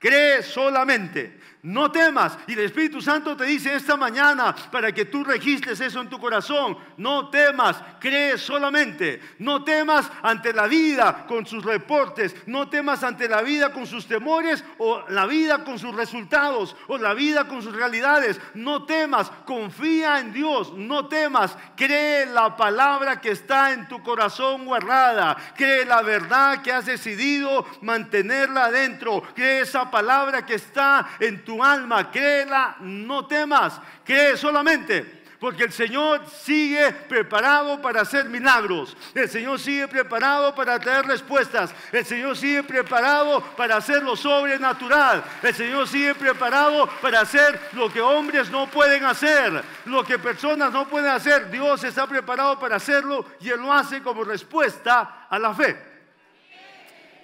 cree 0.00 0.42
solamente. 0.42 1.38
No 1.64 1.90
temas. 1.90 2.36
Y 2.46 2.52
el 2.52 2.58
Espíritu 2.58 3.00
Santo 3.00 3.34
te 3.34 3.44
dice 3.44 3.74
esta 3.74 3.96
mañana 3.96 4.54
para 4.70 4.92
que 4.92 5.06
tú 5.06 5.24
registres 5.24 5.80
eso 5.80 5.98
en 6.02 6.10
tu 6.10 6.20
corazón. 6.20 6.76
No 6.98 7.30
temas, 7.30 7.82
cree 7.98 8.36
solamente. 8.36 9.18
No 9.38 9.64
temas 9.64 10.10
ante 10.22 10.52
la 10.52 10.66
vida 10.66 11.24
con 11.26 11.46
sus 11.46 11.64
reportes. 11.64 12.36
No 12.46 12.68
temas 12.68 13.02
ante 13.02 13.30
la 13.30 13.40
vida 13.40 13.72
con 13.72 13.86
sus 13.86 14.06
temores 14.06 14.62
o 14.76 15.04
la 15.08 15.24
vida 15.24 15.64
con 15.64 15.78
sus 15.78 15.94
resultados 15.94 16.76
o 16.86 16.98
la 16.98 17.14
vida 17.14 17.48
con 17.48 17.62
sus 17.62 17.74
realidades. 17.74 18.38
No 18.52 18.84
temas, 18.84 19.32
confía 19.46 20.20
en 20.20 20.34
Dios. 20.34 20.74
No 20.74 21.08
temas, 21.08 21.56
cree 21.76 22.26
la 22.26 22.58
palabra 22.58 23.22
que 23.22 23.30
está 23.30 23.72
en 23.72 23.88
tu 23.88 24.02
corazón 24.02 24.66
guardada. 24.66 25.34
Cree 25.56 25.86
la 25.86 26.02
verdad 26.02 26.60
que 26.60 26.72
has 26.72 26.84
decidido 26.84 27.64
mantenerla 27.80 28.66
adentro. 28.66 29.22
Cree 29.34 29.60
esa 29.60 29.90
palabra 29.90 30.44
que 30.44 30.56
está 30.56 31.08
en 31.20 31.42
tu 31.42 31.53
alma, 31.62 32.10
créela, 32.10 32.76
no 32.80 33.26
temas, 33.26 33.80
cree 34.04 34.36
solamente. 34.36 35.24
Porque 35.44 35.64
el 35.64 35.72
Señor 35.72 36.22
sigue 36.26 36.90
preparado 36.90 37.82
para 37.82 38.00
hacer 38.00 38.24
milagros. 38.30 38.96
El 39.14 39.28
Señor 39.28 39.60
sigue 39.60 39.86
preparado 39.86 40.54
para 40.54 40.78
traer 40.78 41.04
respuestas. 41.04 41.74
El 41.92 42.06
Señor 42.06 42.34
sigue 42.34 42.62
preparado 42.62 43.42
para 43.54 43.76
hacer 43.76 44.02
lo 44.02 44.16
sobrenatural. 44.16 45.22
El 45.42 45.54
Señor 45.54 45.86
sigue 45.86 46.14
preparado 46.14 46.88
para 47.02 47.20
hacer 47.20 47.60
lo 47.72 47.92
que 47.92 48.00
hombres 48.00 48.48
no 48.48 48.68
pueden 48.68 49.04
hacer. 49.04 49.62
Lo 49.84 50.02
que 50.02 50.18
personas 50.18 50.72
no 50.72 50.88
pueden 50.88 51.10
hacer. 51.10 51.50
Dios 51.50 51.84
está 51.84 52.06
preparado 52.06 52.58
para 52.58 52.76
hacerlo 52.76 53.26
y 53.38 53.50
Él 53.50 53.60
lo 53.60 53.70
hace 53.70 54.02
como 54.02 54.24
respuesta 54.24 55.26
a 55.28 55.38
la 55.38 55.52
fe. 55.52 55.76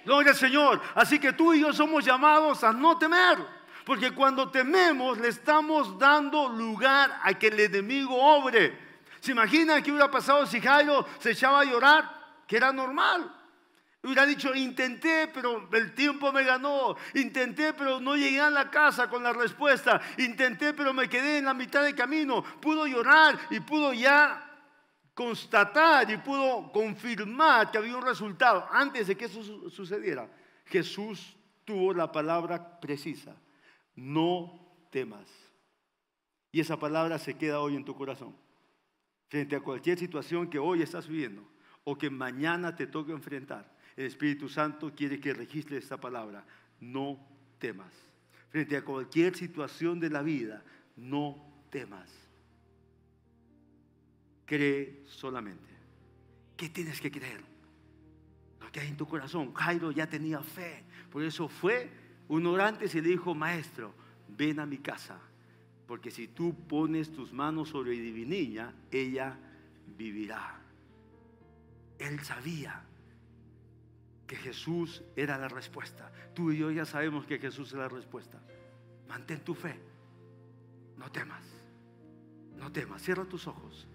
Gloria 0.05 0.29
al 0.29 0.37
Señor. 0.37 0.79
Así 0.93 1.17
que 1.17 1.33
tú 1.33 1.55
y 1.55 1.61
yo 1.61 1.73
somos 1.73 2.05
llamados 2.05 2.63
a 2.63 2.71
no 2.71 2.99
temer. 2.99 3.60
Porque 3.91 4.11
cuando 4.11 4.49
tememos 4.49 5.17
le 5.17 5.27
estamos 5.27 5.99
dando 5.99 6.47
lugar 6.47 7.19
a 7.23 7.33
que 7.33 7.47
el 7.47 7.59
enemigo 7.59 8.15
obre. 8.15 8.73
¿Se 9.19 9.33
imagina 9.33 9.83
qué 9.83 9.91
hubiera 9.91 10.09
pasado 10.09 10.45
si 10.45 10.61
Jairo 10.61 11.05
se 11.19 11.31
echaba 11.31 11.59
a 11.59 11.65
llorar? 11.65 12.09
Que 12.47 12.55
era 12.55 12.71
normal. 12.71 13.29
Hubiera 14.01 14.25
dicho, 14.25 14.55
intenté, 14.55 15.27
pero 15.27 15.67
el 15.73 15.93
tiempo 15.93 16.31
me 16.31 16.45
ganó. 16.45 16.95
Intenté, 17.15 17.73
pero 17.73 17.99
no 17.99 18.15
llegué 18.15 18.39
a 18.39 18.49
la 18.49 18.71
casa 18.71 19.09
con 19.09 19.23
la 19.23 19.33
respuesta. 19.33 19.99
Intenté, 20.19 20.73
pero 20.73 20.93
me 20.93 21.09
quedé 21.09 21.39
en 21.39 21.43
la 21.43 21.53
mitad 21.53 21.83
del 21.83 21.93
camino. 21.93 22.41
Pudo 22.61 22.87
llorar 22.87 23.37
y 23.49 23.59
pudo 23.59 23.91
ya 23.91 24.41
constatar 25.13 26.09
y 26.09 26.15
pudo 26.15 26.71
confirmar 26.71 27.69
que 27.69 27.77
había 27.77 27.97
un 27.97 28.05
resultado. 28.05 28.65
Antes 28.71 29.07
de 29.07 29.17
que 29.17 29.25
eso 29.25 29.69
sucediera, 29.69 30.29
Jesús 30.67 31.35
tuvo 31.65 31.93
la 31.93 32.09
palabra 32.09 32.79
precisa 32.79 33.35
no 33.95 34.87
temas. 34.89 35.27
Y 36.51 36.59
esa 36.59 36.77
palabra 36.77 37.17
se 37.17 37.37
queda 37.37 37.59
hoy 37.59 37.75
en 37.75 37.85
tu 37.85 37.95
corazón. 37.95 38.35
Frente 39.29 39.55
a 39.55 39.61
cualquier 39.61 39.97
situación 39.97 40.49
que 40.49 40.59
hoy 40.59 40.81
estás 40.81 41.07
viviendo 41.07 41.47
o 41.83 41.97
que 41.97 42.09
mañana 42.09 42.75
te 42.75 42.87
toque 42.87 43.11
enfrentar, 43.11 43.73
el 43.95 44.05
Espíritu 44.05 44.49
Santo 44.49 44.93
quiere 44.93 45.19
que 45.19 45.33
registres 45.33 45.83
esta 45.83 45.99
palabra. 45.99 46.45
No 46.79 47.19
temas. 47.59 47.93
Frente 48.49 48.75
a 48.75 48.83
cualquier 48.83 49.35
situación 49.35 49.99
de 49.99 50.09
la 50.09 50.21
vida, 50.21 50.63
no 50.97 51.65
temas. 51.69 52.09
Cree 54.45 55.03
solamente. 55.05 55.69
¿Qué 56.57 56.69
tienes 56.69 56.99
que 56.99 57.09
creer? 57.09 57.41
Lo 58.59 58.71
que 58.71 58.81
hay 58.81 58.89
en 58.89 58.97
tu 58.97 59.07
corazón. 59.07 59.53
Jairo 59.53 59.91
ya 59.91 60.07
tenía 60.07 60.41
fe. 60.41 60.83
Por 61.09 61.23
eso 61.23 61.47
fue 61.47 61.89
un 62.31 62.45
orante 62.45 62.87
se 62.87 63.01
le 63.01 63.09
dijo, 63.09 63.35
maestro, 63.35 63.93
ven 64.29 64.61
a 64.61 64.65
mi 64.65 64.77
casa, 64.77 65.19
porque 65.85 66.09
si 66.09 66.29
tú 66.29 66.55
pones 66.65 67.11
tus 67.11 67.33
manos 67.33 67.67
sobre 67.67 67.97
mi 67.97 68.23
niña, 68.23 68.73
ella 68.89 69.37
vivirá. 69.97 70.57
Él 71.99 72.21
sabía 72.21 72.83
que 74.25 74.37
Jesús 74.37 75.03
era 75.17 75.37
la 75.37 75.49
respuesta. 75.49 76.09
Tú 76.33 76.53
y 76.53 76.57
yo 76.57 76.71
ya 76.71 76.85
sabemos 76.85 77.25
que 77.25 77.37
Jesús 77.37 77.67
es 77.73 77.77
la 77.77 77.89
respuesta. 77.89 78.41
Mantén 79.09 79.41
tu 79.41 79.53
fe. 79.53 79.77
No 80.97 81.11
temas. 81.11 81.43
No 82.55 82.71
temas. 82.71 83.01
Cierra 83.01 83.25
tus 83.25 83.45
ojos. 83.45 83.85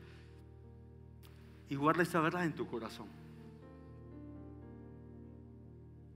Y 1.71 1.75
guarda 1.75 2.03
esta 2.03 2.21
verdad 2.21 2.45
en 2.45 2.55
tu 2.55 2.67
corazón. 2.67 3.09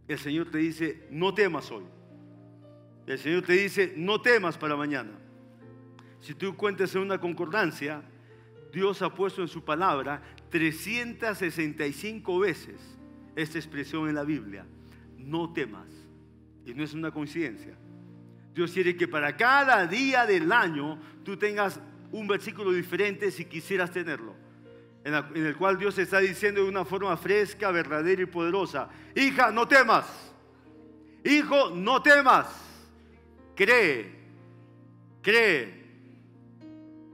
El 0.06 0.18
Señor 0.18 0.50
te 0.50 0.58
dice, 0.58 1.08
no 1.10 1.32
temas 1.32 1.70
hoy. 1.70 1.84
El 3.10 3.18
Señor 3.18 3.42
te 3.42 3.54
dice, 3.54 3.92
no 3.96 4.20
temas 4.20 4.56
para 4.56 4.76
mañana. 4.76 5.10
Si 6.20 6.32
tú 6.32 6.54
cuentas 6.56 6.94
en 6.94 7.02
una 7.02 7.18
concordancia, 7.18 8.04
Dios 8.72 9.02
ha 9.02 9.12
puesto 9.12 9.42
en 9.42 9.48
su 9.48 9.64
palabra 9.64 10.22
365 10.48 12.38
veces 12.38 12.80
esta 13.34 13.58
expresión 13.58 14.08
en 14.08 14.14
la 14.14 14.22
Biblia. 14.22 14.64
No 15.16 15.52
temas. 15.52 15.88
Y 16.64 16.72
no 16.72 16.84
es 16.84 16.94
una 16.94 17.10
coincidencia. 17.10 17.76
Dios 18.54 18.70
quiere 18.70 18.96
que 18.96 19.08
para 19.08 19.36
cada 19.36 19.88
día 19.88 20.24
del 20.24 20.52
año 20.52 20.96
tú 21.24 21.36
tengas 21.36 21.80
un 22.12 22.28
versículo 22.28 22.70
diferente 22.70 23.32
si 23.32 23.44
quisieras 23.44 23.90
tenerlo. 23.90 24.36
En, 25.02 25.14
en 25.14 25.46
el 25.46 25.56
cual 25.56 25.78
Dios 25.78 25.98
está 25.98 26.20
diciendo 26.20 26.62
de 26.62 26.68
una 26.68 26.84
forma 26.84 27.16
fresca, 27.16 27.72
verdadera 27.72 28.22
y 28.22 28.26
poderosa. 28.26 28.88
Hija, 29.16 29.50
no 29.50 29.66
temas. 29.66 30.06
Hijo, 31.24 31.70
no 31.70 32.00
temas 32.00 32.69
cree, 33.60 34.06
cree, 35.20 35.74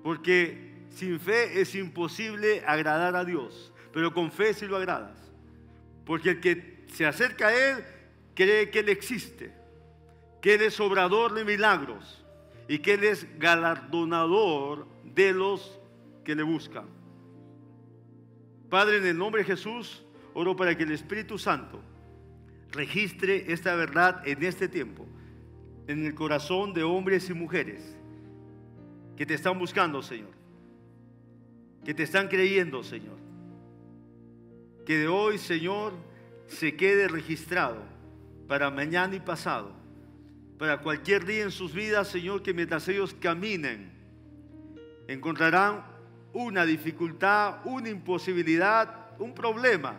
porque 0.05 0.87
sin 0.91 1.19
fe 1.19 1.61
es 1.61 1.75
imposible 1.75 2.63
agradar 2.65 3.17
a 3.17 3.25
Dios, 3.25 3.73
pero 3.93 4.15
con 4.15 4.31
fe 4.31 4.55
sí 4.55 4.69
lo 4.69 4.77
agradas, 4.77 5.19
porque 6.05 6.31
el 6.31 6.41
que 6.41 6.85
se 6.87 7.05
acerca 7.05 7.49
a 7.49 7.53
Él 7.53 7.85
cree 8.37 8.71
que 8.71 8.79
Él 8.79 8.91
existe, 8.91 9.53
que 10.41 10.55
Él 10.55 10.63
es 10.63 10.79
obrador 10.79 11.35
de 11.35 11.45
milagros 11.45 12.25
y 12.69 12.79
que 12.79 12.95
Él 12.95 13.03
es 13.03 13.27
galardonador 13.41 14.87
de 15.03 15.33
los 15.33 15.81
que 16.23 16.37
le 16.37 16.45
buscan. 16.45 16.87
Padre, 18.71 18.99
en 18.99 19.07
el 19.07 19.19
nombre 19.19 19.43
de 19.43 19.49
Jesús, 19.49 20.05
oro 20.33 20.55
para 20.55 20.77
que 20.77 20.85
el 20.85 20.93
Espíritu 20.93 21.39
Santo 21.39 21.83
registre 22.71 23.53
esta 23.53 23.75
verdad 23.75 24.23
en 24.25 24.45
este 24.45 24.69
tiempo 24.69 25.09
en 25.87 26.05
el 26.05 26.15
corazón 26.15 26.73
de 26.73 26.83
hombres 26.83 27.31
y 27.31 27.35
mujeres 27.35 27.97
que 29.17 29.25
te 29.25 29.35
están 29.35 29.59
buscando, 29.59 30.03
Señor. 30.03 30.31
Que 31.85 31.95
te 31.95 32.03
están 32.03 32.29
creyendo, 32.29 32.83
Señor. 32.83 33.17
Que 34.85 34.99
de 34.99 35.09
hoy, 35.09 35.39
Señor, 35.39 35.93
se 36.47 36.77
quede 36.77 37.09
registrado 37.09 37.83
para 38.47 38.71
mañana 38.71 39.15
y 39.15 39.21
pasado. 39.21 39.73
Para 40.59 40.81
cualquier 40.81 41.25
día 41.25 41.45
en 41.45 41.51
sus 41.51 41.73
vidas, 41.73 42.09
Señor, 42.09 42.43
que 42.43 42.55
mientras 42.55 42.87
ellos 42.89 43.15
caminen, 43.15 43.93
encontrarán 45.07 45.85
una 46.33 46.65
dificultad, 46.65 47.61
una 47.65 47.89
imposibilidad, 47.89 49.19
un 49.19 49.35
problema. 49.35 49.97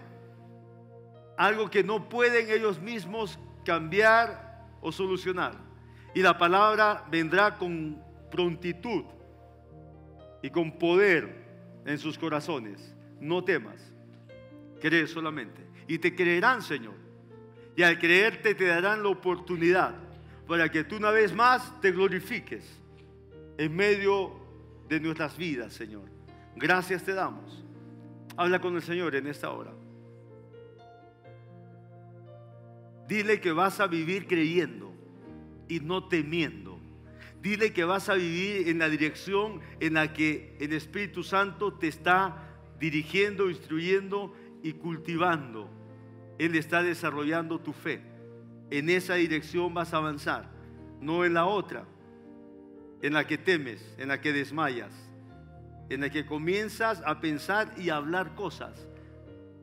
Algo 1.38 1.70
que 1.70 1.84
no 1.84 2.10
pueden 2.10 2.50
ellos 2.50 2.80
mismos 2.80 3.40
cambiar 3.64 4.66
o 4.82 4.92
solucionar. 4.92 5.67
Y 6.18 6.24
la 6.24 6.36
palabra 6.36 7.06
vendrá 7.12 7.60
con 7.60 8.02
prontitud 8.32 9.04
y 10.42 10.50
con 10.50 10.80
poder 10.80 11.46
en 11.86 12.00
sus 12.00 12.18
corazones. 12.18 12.96
No 13.22 13.44
temas, 13.44 13.94
cree 14.82 15.06
solamente. 15.06 15.62
Y 15.88 16.00
te 16.00 16.16
creerán, 16.16 16.64
Señor. 16.64 16.96
Y 17.76 17.84
al 17.84 18.00
creerte 18.00 18.56
te 18.56 18.66
darán 18.66 19.04
la 19.04 19.10
oportunidad 19.10 19.94
para 20.48 20.72
que 20.72 20.84
tú 20.84 20.96
una 20.96 21.12
vez 21.12 21.36
más 21.36 21.80
te 21.82 21.92
glorifiques 21.92 22.82
en 23.60 23.76
medio 23.76 24.40
de 24.90 25.00
nuestras 25.00 25.38
vidas, 25.38 25.72
Señor. 25.74 26.10
Gracias 26.56 27.04
te 27.04 27.14
damos. 27.14 27.64
Habla 28.36 28.60
con 28.60 28.76
el 28.76 28.82
Señor 28.82 29.14
en 29.14 29.28
esta 29.28 29.52
hora. 29.52 29.72
Dile 33.08 33.40
que 33.40 33.52
vas 33.52 33.80
a 33.80 33.86
vivir 33.86 34.26
creyendo 34.26 34.97
y 35.68 35.80
no 35.80 36.08
temiendo. 36.08 36.80
Dile 37.42 37.72
que 37.72 37.84
vas 37.84 38.10
a 38.10 38.16
vivir 38.16 38.68
en 38.68 38.80
la 38.80 38.90
dirección 38.90 39.62
en 39.80 39.94
la 39.94 40.12
que 40.12 40.58
el 40.60 40.74
Espíritu 40.74 41.24
Santo 41.24 41.74
te 41.74 41.88
está 41.88 42.44
dirigiendo, 42.80 43.50
instruyendo 43.50 44.34
y 44.64 44.74
cultivando. 44.74 45.70
Él 46.40 46.56
está 46.56 46.84
desarrollando 46.84 47.60
tu 47.60 47.74
fe. 47.74 48.02
En 48.70 48.90
esa 48.90 49.16
dirección 49.16 49.74
vas 49.74 49.94
a 49.94 49.98
avanzar, 49.98 50.50
no 51.00 51.24
en 51.26 51.34
la 51.34 51.46
otra, 51.46 51.86
en 53.02 53.14
la 53.14 53.26
que 53.26 53.38
temes, 53.38 53.96
en 53.98 54.10
la 54.10 54.20
que 54.20 54.34
desmayas, 54.34 54.92
en 55.90 56.02
la 56.02 56.10
que 56.10 56.26
comienzas 56.26 57.02
a 57.06 57.22
pensar 57.22 57.74
y 57.78 57.90
a 57.90 57.96
hablar 57.96 58.36
cosas 58.36 58.88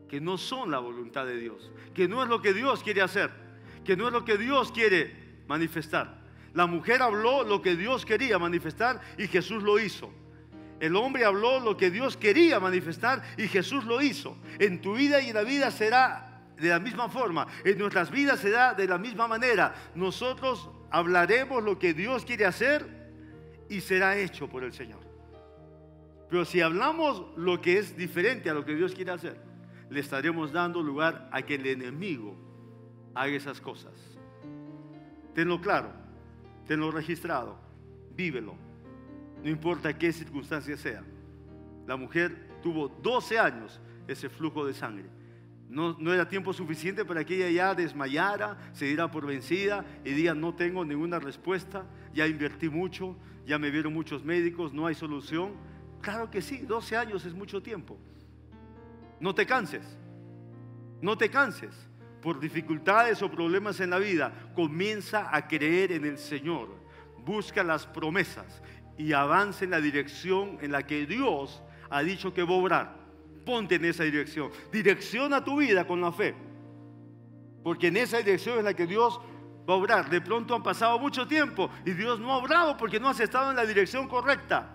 que 0.09 0.21
no 0.21 0.39
son 0.39 0.71
la 0.71 0.79
voluntad 0.79 1.27
de 1.27 1.37
Dios, 1.37 1.71
que 1.93 2.09
no 2.09 2.23
es 2.23 2.29
lo 2.29 2.41
que 2.41 2.55
Dios 2.55 2.83
quiere 2.83 3.03
hacer, 3.03 3.31
que 3.85 3.97
no 3.97 4.07
es 4.07 4.13
lo 4.13 4.25
que 4.25 4.39
Dios 4.39 4.73
quiere 4.73 5.24
manifestar. 5.47 6.23
La 6.53 6.67
mujer 6.67 7.03
habló 7.03 7.43
lo 7.43 7.61
que 7.61 7.77
Dios 7.77 8.07
quería 8.07 8.39
manifestar 8.39 9.01
y 9.19 9.27
Jesús 9.27 9.63
lo 9.63 9.79
hizo. 9.79 10.11
El 10.81 10.97
hombre 10.97 11.25
habló 11.25 11.61
lo 11.61 11.77
que 11.77 11.91
Dios 11.91 12.17
quería 12.17 12.61
manifestar 12.61 13.23
y 13.37 13.49
Jesús 13.49 13.85
lo 13.85 14.03
hizo. 14.03 14.37
En 14.59 14.81
tu 14.81 14.95
vida 14.95 15.21
y 15.21 15.29
en 15.31 15.35
la 15.35 15.43
vida 15.43 15.71
será 15.71 16.43
de 16.57 16.69
la 16.69 16.79
misma 16.79 17.09
forma. 17.09 17.47
En 17.65 17.79
nuestras 17.79 18.11
vidas 18.11 18.41
será 18.41 18.75
de 18.75 18.87
la 18.87 18.99
misma 18.99 19.27
manera. 19.27 19.75
Nosotros 19.95 20.69
hablaremos 20.91 21.63
lo 21.63 21.79
que 21.79 21.95
Dios 21.95 22.25
quiere 22.25 22.45
hacer 22.45 22.87
y 23.69 23.81
será 23.81 24.17
hecho 24.17 24.49
por 24.49 24.63
el 24.63 24.73
Señor. 24.73 25.01
Pero 26.29 26.45
si 26.45 26.61
hablamos 26.61 27.25
lo 27.37 27.61
que 27.61 27.79
es 27.79 27.97
diferente 27.97 28.51
a 28.51 28.55
lo 28.55 28.65
que 28.65 28.75
Dios 28.75 28.95
quiere 28.95 29.13
hacer, 29.13 29.41
le 29.91 30.01
estaremos 30.01 30.53
dando 30.53 30.83
lugar 30.83 31.29
a 31.33 31.43
que 31.43 31.55
el 31.55 31.67
enemigo 31.67 32.37
haga 33.15 33.35
esas 33.35 33.61
cosas. 33.61 34.14
Tenlo 35.35 35.61
claro, 35.61 35.91
tenlo 36.67 36.91
registrado, 36.91 37.59
vívelo, 38.15 38.55
no 39.43 39.51
importa 39.51 39.97
qué 39.99 40.13
circunstancia 40.13 40.77
sea. 40.77 41.03
La 41.87 41.97
mujer 41.97 42.49
tuvo 42.63 42.89
12 42.89 43.39
años 43.39 43.81
ese 44.07 44.29
flujo 44.29 44.65
de 44.65 44.73
sangre. 44.73 45.07
No, 45.69 45.97
no, 45.99 46.13
era 46.13 46.29
tiempo 46.29 46.53
suficiente 46.53 47.05
para 47.05 47.25
que 47.25 47.37
ella 47.37 47.51
ya 47.51 47.75
desmayara, 47.75 48.57
se 48.73 48.85
diera 48.85 49.11
por 49.11 49.27
vencida 49.27 49.85
y 50.05 50.11
diga, 50.11 50.35
no 50.35 50.55
tengo 50.55 50.85
ninguna 50.85 51.19
respuesta, 51.19 51.85
ya 52.15 52.27
invertí 52.27 52.69
mucho, 52.69 53.17
ya 53.45 53.59
me 53.59 53.71
vieron 53.71 53.93
muchos 53.93 54.25
médicos, 54.25 54.73
no 54.73 54.87
hay 54.87 54.95
solución. 54.95 55.53
Claro 56.01 56.31
que 56.31 56.43
sí, 56.43 56.59
12 56.59 56.97
años 56.97 57.25
es 57.25 57.35
mucho 57.35 57.61
tiempo. 57.63 57.99
No 59.19 59.35
te 59.35 59.47
canses, 59.47 59.99
no 61.01 61.19
te 61.19 61.29
canses 61.29 61.89
por 62.25 62.41
dificultades 62.41 63.23
o 63.23 63.31
problemas 63.31 63.79
en 63.79 63.91
la 63.91 63.99
vida. 63.99 64.33
Comienza 64.57 65.29
a 65.31 65.47
creer 65.47 65.93
en 65.93 66.05
el 66.05 66.19
Señor, 66.19 66.75
busca 67.25 67.63
las 67.63 67.87
promesas 67.87 68.61
y 68.99 69.13
avanza 69.13 69.65
en 69.65 69.71
la 69.71 69.81
dirección 69.81 70.59
en 70.61 70.73
la 70.73 70.85
que 70.85 71.07
Dios 71.07 71.63
ha 71.89 72.03
dicho 72.03 72.35
que 72.35 72.43
va 72.43 72.55
a 72.55 72.59
obrar 72.59 73.05
ponte 73.45 73.77
en 73.77 73.85
esa 73.85 74.05
dirección. 74.05 74.51
Direcciona 74.73 75.45
tu 75.45 75.59
vida 75.59 75.87
con 75.87 76.01
la 76.01 76.11
fe. 76.11 76.35
Porque 77.63 77.89
en 77.89 77.97
esa 77.97 78.19
dirección 78.19 78.59
es 78.59 78.65
la 78.65 78.75
que 78.75 78.87
Dios 78.87 79.21
va 79.69 79.75
a 79.75 79.77
obrar. 79.77 80.11
De 80.11 80.21
pronto 80.21 80.55
han 80.55 80.63
pasado 80.63 80.99
mucho 80.99 81.27
tiempo 81.27 81.71
y 81.85 81.93
Dios 81.93 82.19
no 82.19 82.33
ha 82.33 82.39
obrado 82.39 82.77
porque 82.77 83.01
no 83.01 83.09
has 83.09 83.21
estado 83.21 83.51
en 83.51 83.57
la 83.57 83.67
dirección 83.67 84.09
correcta. 84.09 84.74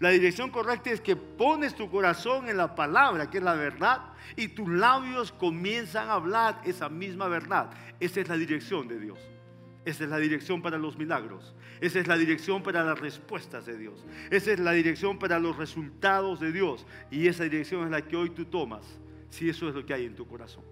La 0.00 0.10
dirección 0.10 0.50
correcta 0.50 0.90
es 0.90 1.00
que 1.00 1.16
pones 1.16 1.74
tu 1.74 1.90
corazón 1.90 2.48
en 2.48 2.56
la 2.56 2.74
palabra, 2.74 3.28
que 3.28 3.38
es 3.38 3.44
la 3.44 3.54
verdad, 3.54 4.12
y 4.36 4.48
tus 4.48 4.68
labios 4.68 5.32
comienzan 5.32 6.08
a 6.08 6.14
hablar 6.14 6.60
esa 6.64 6.88
misma 6.88 7.26
verdad. 7.26 7.70
Esa 7.98 8.20
es 8.20 8.28
la 8.28 8.36
dirección 8.36 8.86
de 8.86 9.00
Dios. 9.00 9.18
Esa 9.84 10.04
es 10.04 10.10
la 10.10 10.18
dirección 10.18 10.62
para 10.62 10.78
los 10.78 10.96
milagros. 10.96 11.54
Esa 11.80 11.98
es 11.98 12.06
la 12.06 12.16
dirección 12.16 12.62
para 12.62 12.84
las 12.84 13.00
respuestas 13.00 13.66
de 13.66 13.76
Dios. 13.76 14.04
Esa 14.30 14.52
es 14.52 14.60
la 14.60 14.72
dirección 14.72 15.18
para 15.18 15.40
los 15.40 15.56
resultados 15.56 16.38
de 16.38 16.52
Dios. 16.52 16.86
Y 17.10 17.26
esa 17.26 17.44
dirección 17.44 17.84
es 17.84 17.90
la 17.90 18.02
que 18.02 18.16
hoy 18.16 18.30
tú 18.30 18.44
tomas, 18.44 18.84
si 19.30 19.48
eso 19.48 19.68
es 19.68 19.74
lo 19.74 19.84
que 19.84 19.94
hay 19.94 20.04
en 20.04 20.14
tu 20.14 20.26
corazón. 20.26 20.62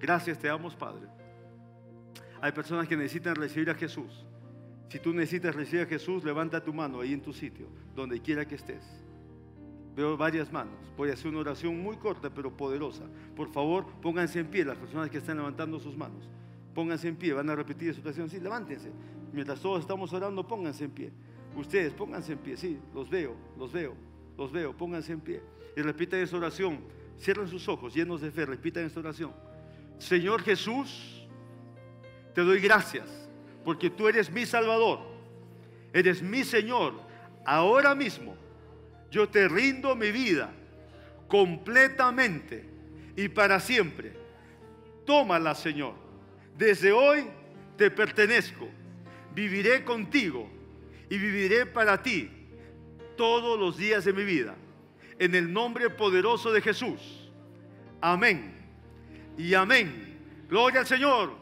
Gracias, 0.00 0.38
te 0.38 0.48
damos, 0.48 0.74
Padre. 0.74 1.06
Hay 2.40 2.50
personas 2.50 2.88
que 2.88 2.96
necesitan 2.96 3.36
recibir 3.36 3.70
a 3.70 3.74
Jesús. 3.74 4.24
Si 4.92 4.98
tú 4.98 5.14
necesitas 5.14 5.54
recibir 5.54 5.86
a 5.86 5.86
Jesús, 5.86 6.22
levanta 6.22 6.62
tu 6.62 6.70
mano 6.74 7.00
ahí 7.00 7.14
en 7.14 7.22
tu 7.22 7.32
sitio, 7.32 7.66
donde 7.96 8.20
quiera 8.20 8.46
que 8.46 8.56
estés. 8.56 8.84
Veo 9.96 10.18
varias 10.18 10.52
manos. 10.52 10.74
Voy 10.98 11.08
a 11.08 11.14
hacer 11.14 11.28
una 11.28 11.38
oración 11.38 11.82
muy 11.82 11.96
corta 11.96 12.28
pero 12.28 12.54
poderosa. 12.54 13.04
Por 13.34 13.50
favor, 13.50 13.86
pónganse 14.02 14.40
en 14.40 14.48
pie 14.48 14.66
las 14.66 14.76
personas 14.76 15.08
que 15.08 15.16
están 15.16 15.38
levantando 15.38 15.80
sus 15.80 15.96
manos. 15.96 16.28
Pónganse 16.74 17.08
en 17.08 17.16
pie, 17.16 17.32
van 17.32 17.48
a 17.48 17.56
repetir 17.56 17.88
esa 17.88 17.96
situación. 17.96 18.28
Sí, 18.28 18.38
levántense. 18.38 18.90
Mientras 19.32 19.60
todos 19.60 19.80
estamos 19.80 20.12
orando, 20.12 20.46
pónganse 20.46 20.84
en 20.84 20.90
pie. 20.90 21.10
Ustedes, 21.56 21.94
pónganse 21.94 22.34
en 22.34 22.40
pie. 22.40 22.58
Sí, 22.58 22.78
los 22.94 23.08
veo, 23.08 23.34
los 23.58 23.72
veo, 23.72 23.94
los 24.36 24.52
veo. 24.52 24.76
Pónganse 24.76 25.14
en 25.14 25.20
pie. 25.20 25.40
Y 25.74 25.80
repitan 25.80 26.20
esa 26.20 26.36
oración. 26.36 26.80
Cierren 27.18 27.48
sus 27.48 27.66
ojos, 27.66 27.94
llenos 27.94 28.20
de 28.20 28.30
fe. 28.30 28.44
Repitan 28.44 28.84
esta 28.84 29.00
oración. 29.00 29.32
Señor 29.96 30.42
Jesús, 30.42 31.26
te 32.34 32.42
doy 32.42 32.60
gracias 32.60 33.21
porque 33.64 33.90
tú 33.90 34.08
eres 34.08 34.30
mi 34.30 34.46
Salvador. 34.46 35.00
Eres 35.92 36.22
mi 36.22 36.44
Señor. 36.44 36.94
Ahora 37.44 37.94
mismo 37.94 38.36
yo 39.10 39.28
te 39.28 39.48
rindo 39.48 39.94
mi 39.94 40.10
vida 40.10 40.52
completamente 41.28 42.68
y 43.16 43.28
para 43.28 43.60
siempre. 43.60 44.12
Tómala, 45.04 45.54
Señor 45.54 46.02
desde 46.56 46.92
hoy 46.92 47.26
te 47.76 47.90
pertenezco, 47.90 48.68
viviré 49.34 49.84
contigo 49.84 50.48
y 51.08 51.18
viviré 51.18 51.66
para 51.66 52.02
ti 52.02 52.30
todos 53.16 53.58
los 53.58 53.76
días 53.76 54.04
de 54.04 54.12
mi 54.12 54.24
vida. 54.24 54.54
En 55.18 55.34
el 55.34 55.52
nombre 55.52 55.90
poderoso 55.90 56.52
de 56.52 56.60
Jesús. 56.60 57.30
Amén. 58.00 58.54
Y 59.38 59.54
amén. 59.54 60.46
Gloria 60.48 60.80
al 60.80 60.86
Señor. 60.86 61.41